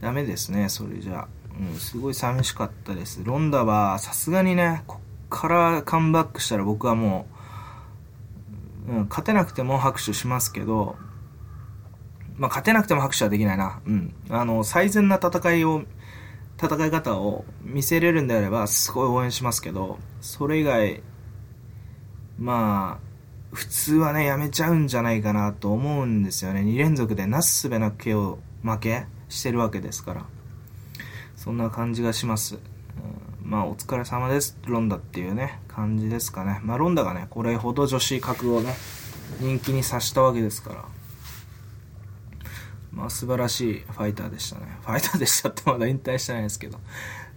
[0.00, 1.37] ダメですね、それじゃあ。
[1.58, 3.22] うん、すごい寂しかったです。
[3.24, 7.26] ロンダは、さすがにね、こっからカムバックしたら僕はも
[8.88, 10.96] う、うん、勝てなくても拍手しますけど、
[12.36, 13.80] まあ、勝てなくても拍手はできないな。
[13.84, 14.14] うん。
[14.30, 15.82] あの、最善な戦いを、
[16.62, 21.02] 戦い方を見せれるんであれば、すごい応援しますけど、それ以外、
[22.38, 23.08] まあ、
[23.52, 26.60] 普通はね、やめちゃうんじゃないかなと思うんですよね。
[26.60, 30.26] 2連続でなすすべなく KO 負けしてるわけですから。
[31.48, 32.58] そんな感じがします。
[33.42, 36.60] まあ、お疲れ様です、ロンダっていうね、感じですかね。
[36.62, 38.74] まあ、ロンダがね、これほど女子格をね、
[39.40, 40.84] 人気にさしたわけですから。
[42.92, 44.76] まあ、素晴らしいファイターでしたね。
[44.82, 46.78] ファイターでしたってまだ引退してないですけど。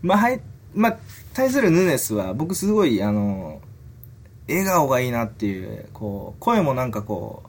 [0.01, 0.41] まあ、はい、
[0.76, 0.97] まあ、
[1.34, 3.62] 対するヌネスは、僕すごい、あの、
[4.49, 7.43] 笑顔がいいなっていう、こう、声もなんかこ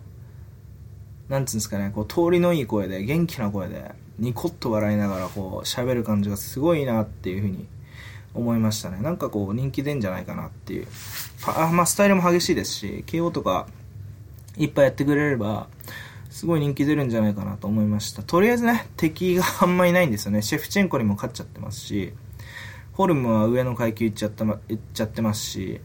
[1.28, 7.66] う、なんつうんですかね、こう、通りのいい声で、元気な声で、ニコッと笑いながらこう喋る感じがすごいなっていうふうに
[8.34, 9.00] 思いましたね。
[9.00, 10.86] なんかこう人気出んじゃないかなっていう。
[11.46, 13.66] あまあスタイルも激しいですし KO とか
[14.56, 15.68] いっぱいやってくれれば
[16.30, 18.22] すごい人気出るんじゃないかなと思いました。
[18.22, 20.42] とりあえずね敵があんまりないんですよね。
[20.42, 22.12] シェフチェンコにも勝っちゃってますし
[22.92, 25.80] ホルムは上の階級行っちゃった、行っちゃってますし。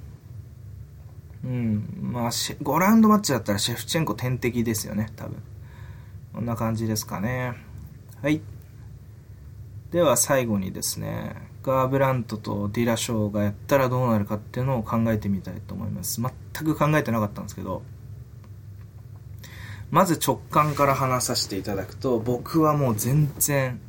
[1.45, 5.41] うんまあ5ラウンドマッチだったらシェフチェンコ天敵ですよね多分。
[6.33, 7.53] こんな感じですかね。
[8.21, 8.41] はい。
[9.91, 16.21] では最後にですね、ガーブラントとディラショーがやったらどうなるかっていうのを考えてみたいと思います。
[16.21, 16.31] 全
[16.65, 17.83] く考えてなかったんですけど、
[19.91, 23.79] まず直感から話させていただくと、僕はもう全然、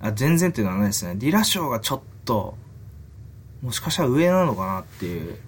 [0.00, 1.14] あ、全然っていうのはないですね。
[1.16, 2.56] ディラショーがちょっと、
[3.62, 5.38] もしかしたら上なのかなっていう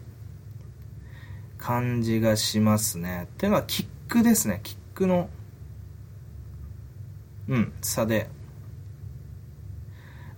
[1.59, 3.29] 感じがしますね。
[3.35, 4.61] っていうのは、キックですね。
[4.63, 5.29] キックの、
[7.49, 8.29] うん、差で。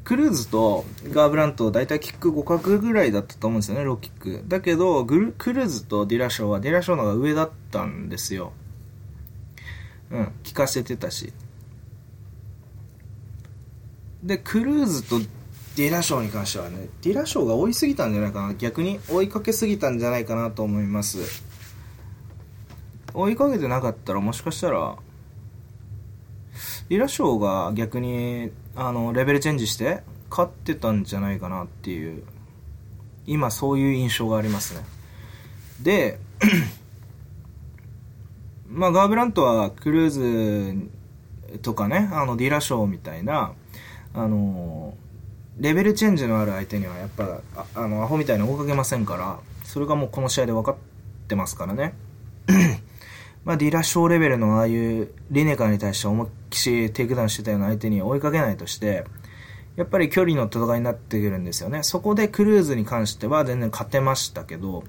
[0.05, 4.45] クルーズとガーブラント、だいたいキック互角ぐらいだったと思うんですよね、ローキック。
[4.49, 5.15] だけど、ク
[5.53, 8.53] ルーズとディラショーは、ディラショーの方が上だったんですよ。
[10.11, 11.33] うん、聞かせてたし。
[14.23, 15.19] で、クルーズと
[15.77, 18.55] ディラショーに関してはね、ディラショーが追いすぎたんじゃないかな。
[18.55, 21.19] 逆に追いかけすぎたんじゃないかなと思います。
[23.13, 24.97] 追いかけてなかったらもしかしたら、
[26.89, 32.23] ディラショーが逆に、あの、レベルチェンジして勝ってたんじゃないかなっていう、
[33.27, 34.85] 今そういう印象がありますね。
[35.83, 36.19] で、
[38.69, 40.11] まあ、ガーブラントはクルー
[41.53, 43.53] ズとかね、あの、ディラショーみたいな、
[44.15, 44.97] あの
[45.59, 50.77] レベルチェンジのある相手にはやっぱああのアホみたいに追いかけませんからそれがもうこの試合で分かっ
[51.27, 51.95] てますからね
[53.49, 59.07] まあディラショーレベルのああいうリネカーに対して思いっきしテイクダウンしてたような相手に追いかけないとして
[59.77, 61.83] やっぱり距離の戦いになってくるんですよね。
[61.83, 64.85] そこでクルーズに関しては全然勝てましたけど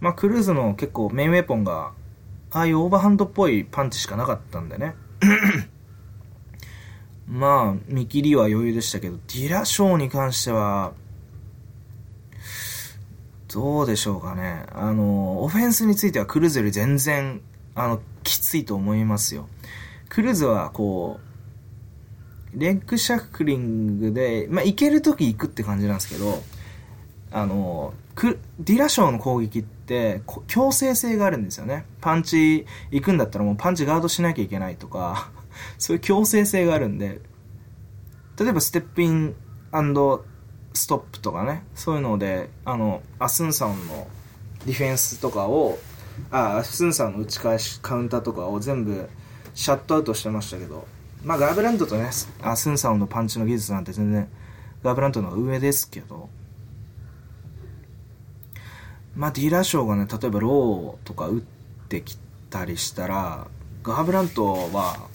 [0.00, 1.92] まあクルーズの結構メインウェポンが
[2.52, 4.94] ああいうオーバーハンドっぽいパンチしかなかったんでね。
[7.28, 10.92] まあ、見切りは余裕でしたけど、ディラショーに関しては、
[13.52, 14.66] どうでしょうかね。
[14.72, 17.40] あの、オフェンスについてはクルーズより全然、
[17.74, 19.48] あの、きついと思いますよ。
[20.08, 21.20] クルーズは、こ
[22.54, 26.42] う、レッグシャックリングで、まあ、行けるとき行くって感じなんですけど、
[27.30, 27.92] あの、
[28.60, 31.84] ディラショーの攻撃って、強制性があるんですよね。
[32.00, 35.30] パンチ行くんだったらもうパンチガードしなきゃいけないとか、
[35.78, 37.20] そういう強制性があるんで、
[38.38, 39.34] 例えばステップイン
[40.76, 44.06] ストップとかね、そういうので、あの、アスンサンの
[44.64, 45.78] ディフェンスとかを、
[46.30, 49.08] あ、アスンサンの打ち返し、カウンターとかを全部
[49.54, 50.86] シャットアウトしてましたけど、
[51.24, 52.10] まあガーブラントとね、
[52.42, 54.28] アスンサンのパンチの技術なんて全然
[54.82, 56.28] ガーブラントの上ですけど、
[59.14, 61.40] まあディーラーショーがね、例えばローとか打っ
[61.88, 62.18] てき
[62.50, 63.48] たりしたら、
[63.82, 65.08] ガーブラントは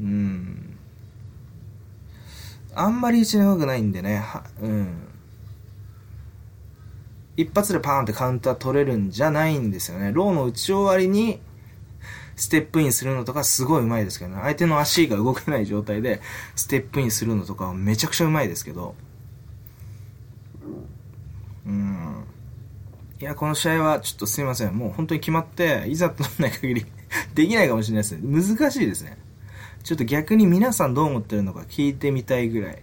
[0.00, 0.69] うん。
[2.74, 4.88] あんまり位置長くないんでね、は、うん。
[7.36, 10.12] 一発でパーンってカウンター取れるんじゃないんですよね。
[10.12, 11.40] ローの打ち終わりに、
[12.36, 14.40] ステップインするのとかすごい上手いですけどね。
[14.42, 16.20] 相手の足が動けない状態で、
[16.56, 18.94] ステップインするのとかはめちゃくちゃ上手いですけど。
[21.66, 22.24] うん。
[23.20, 24.74] いや、この試合はちょっとすいません。
[24.74, 26.86] もう本当に決まって、いざとならない限り
[27.34, 28.20] できないかもしれないですね。
[28.22, 29.18] 難しいですね。
[29.82, 32.82] ちょっと逆に皆さんどう思ってるのか聞いてみたいぐらい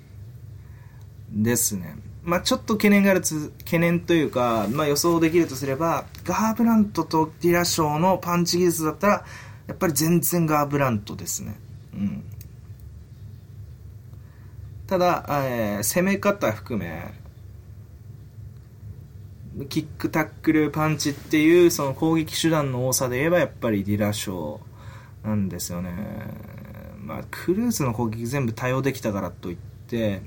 [1.32, 1.96] ですね。
[2.24, 9.26] まあちょっと懸念があるつ、懸念というか、まあ予想できるとすれば、ガーブラントとディラショーのパンチ技術だったら、
[9.68, 11.56] やっぱり全然ガーブラントですね。
[11.94, 12.24] うん。
[14.88, 17.14] ただ、えー、攻め方含め、
[19.70, 26.57] キックタックルパンチっていうその攻撃手段の多さで言えばやっぱりディラショーなんですよね。
[27.08, 30.22] まあ、クルーズの攻撃全部対応できたからといって、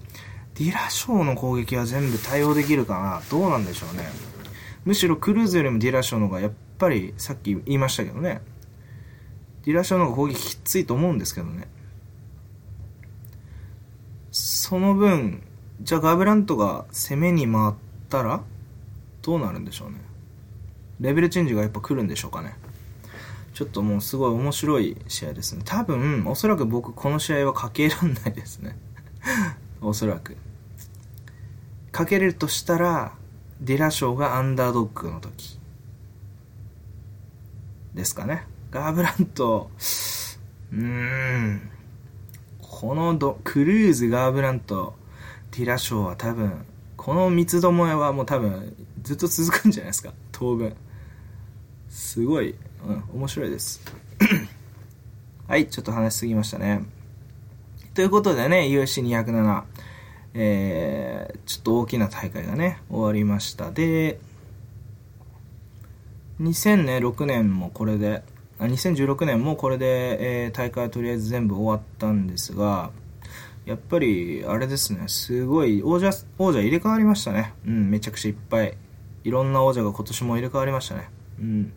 [0.55, 4.09] ディラショーの攻撃は全部対応できるかなどうなんでしょうね。
[4.87, 8.41] むしろクルーズよりもディラショーの方がやっぱりさっき言いましたけどね。
[9.65, 11.69] ディラショーの方が攻撃きついと思うんですけどね。
[14.31, 15.43] その分、
[15.83, 17.75] じゃあガブラントが攻めに回っ
[18.09, 18.43] たら
[19.21, 19.97] どうなるんでしょうね。
[20.99, 22.57] レベルチェンジがやっぱ来るんでしょうかね。
[23.61, 25.61] ちょっともうすごい面白い試合ですね。
[25.67, 28.79] 多分、おそらく僕この試合はかけらんないですね。
[29.83, 30.39] おそらく。
[31.93, 33.13] かけれるとしたら、
[33.61, 35.61] ディラショーがアンダードッグの時。
[37.93, 38.47] ですかね。
[38.71, 39.71] ガーブラント、
[40.73, 41.71] うーん。
[42.63, 44.95] このドクルーズ、ガーブラント、
[45.51, 46.65] ディラショーは多分、
[46.97, 50.15] この三つどもえはもう多分、ずっと続くんじゃないですか。
[50.33, 50.75] 当分。
[51.91, 52.55] すごい、
[52.87, 53.81] うん、面白いです。
[55.49, 56.85] はい、ちょっと話しすぎましたね。
[57.95, 59.63] ということでね、UFC207、
[60.35, 63.71] えー、ちょっと大きな大会がね、終わりました。
[63.71, 64.21] で、
[66.41, 68.23] 2006年もこれで、
[68.59, 72.91] あ2016年もこれで、えー、大会はとりあえず全部終わったんですが、
[73.67, 77.55] やっぱり、あれですね、すごい、王者、王者入れ替わりましたね。
[77.67, 78.77] うん、めちゃくちゃいっぱい。
[79.23, 81.11] いろんな王者が今年も入れ替わりましたね。
[81.39, 81.73] うん。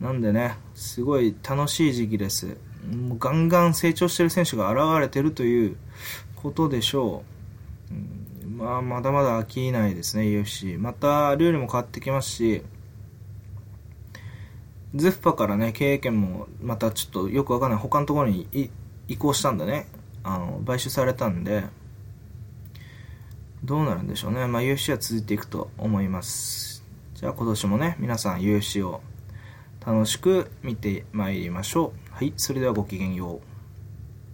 [0.00, 2.56] なんでね、すごい楽しい時期です。
[2.90, 5.76] もうガンガン成長してる選手が現れてるという
[6.36, 7.22] ことでしょ
[7.90, 7.94] う。
[7.94, 10.78] うん、まあ、まだまだ飽きないですね、UFC。
[10.78, 12.62] また、ルールも変わってきますし、
[14.94, 18.70] ゼフパからね、経営権もまたちょっとよくわかんない他のところに
[19.06, 19.86] 移行したんでね、
[20.24, 21.64] あの、買収されたんで、
[23.62, 24.46] どうなるんでしょうね。
[24.46, 26.82] まあ、UFC は続いていくと思います。
[27.14, 29.02] じゃあ今年もね、皆さん UFC を
[29.84, 32.14] 楽しく見てまいりましょう。
[32.14, 33.49] はい、それではごきげんよう。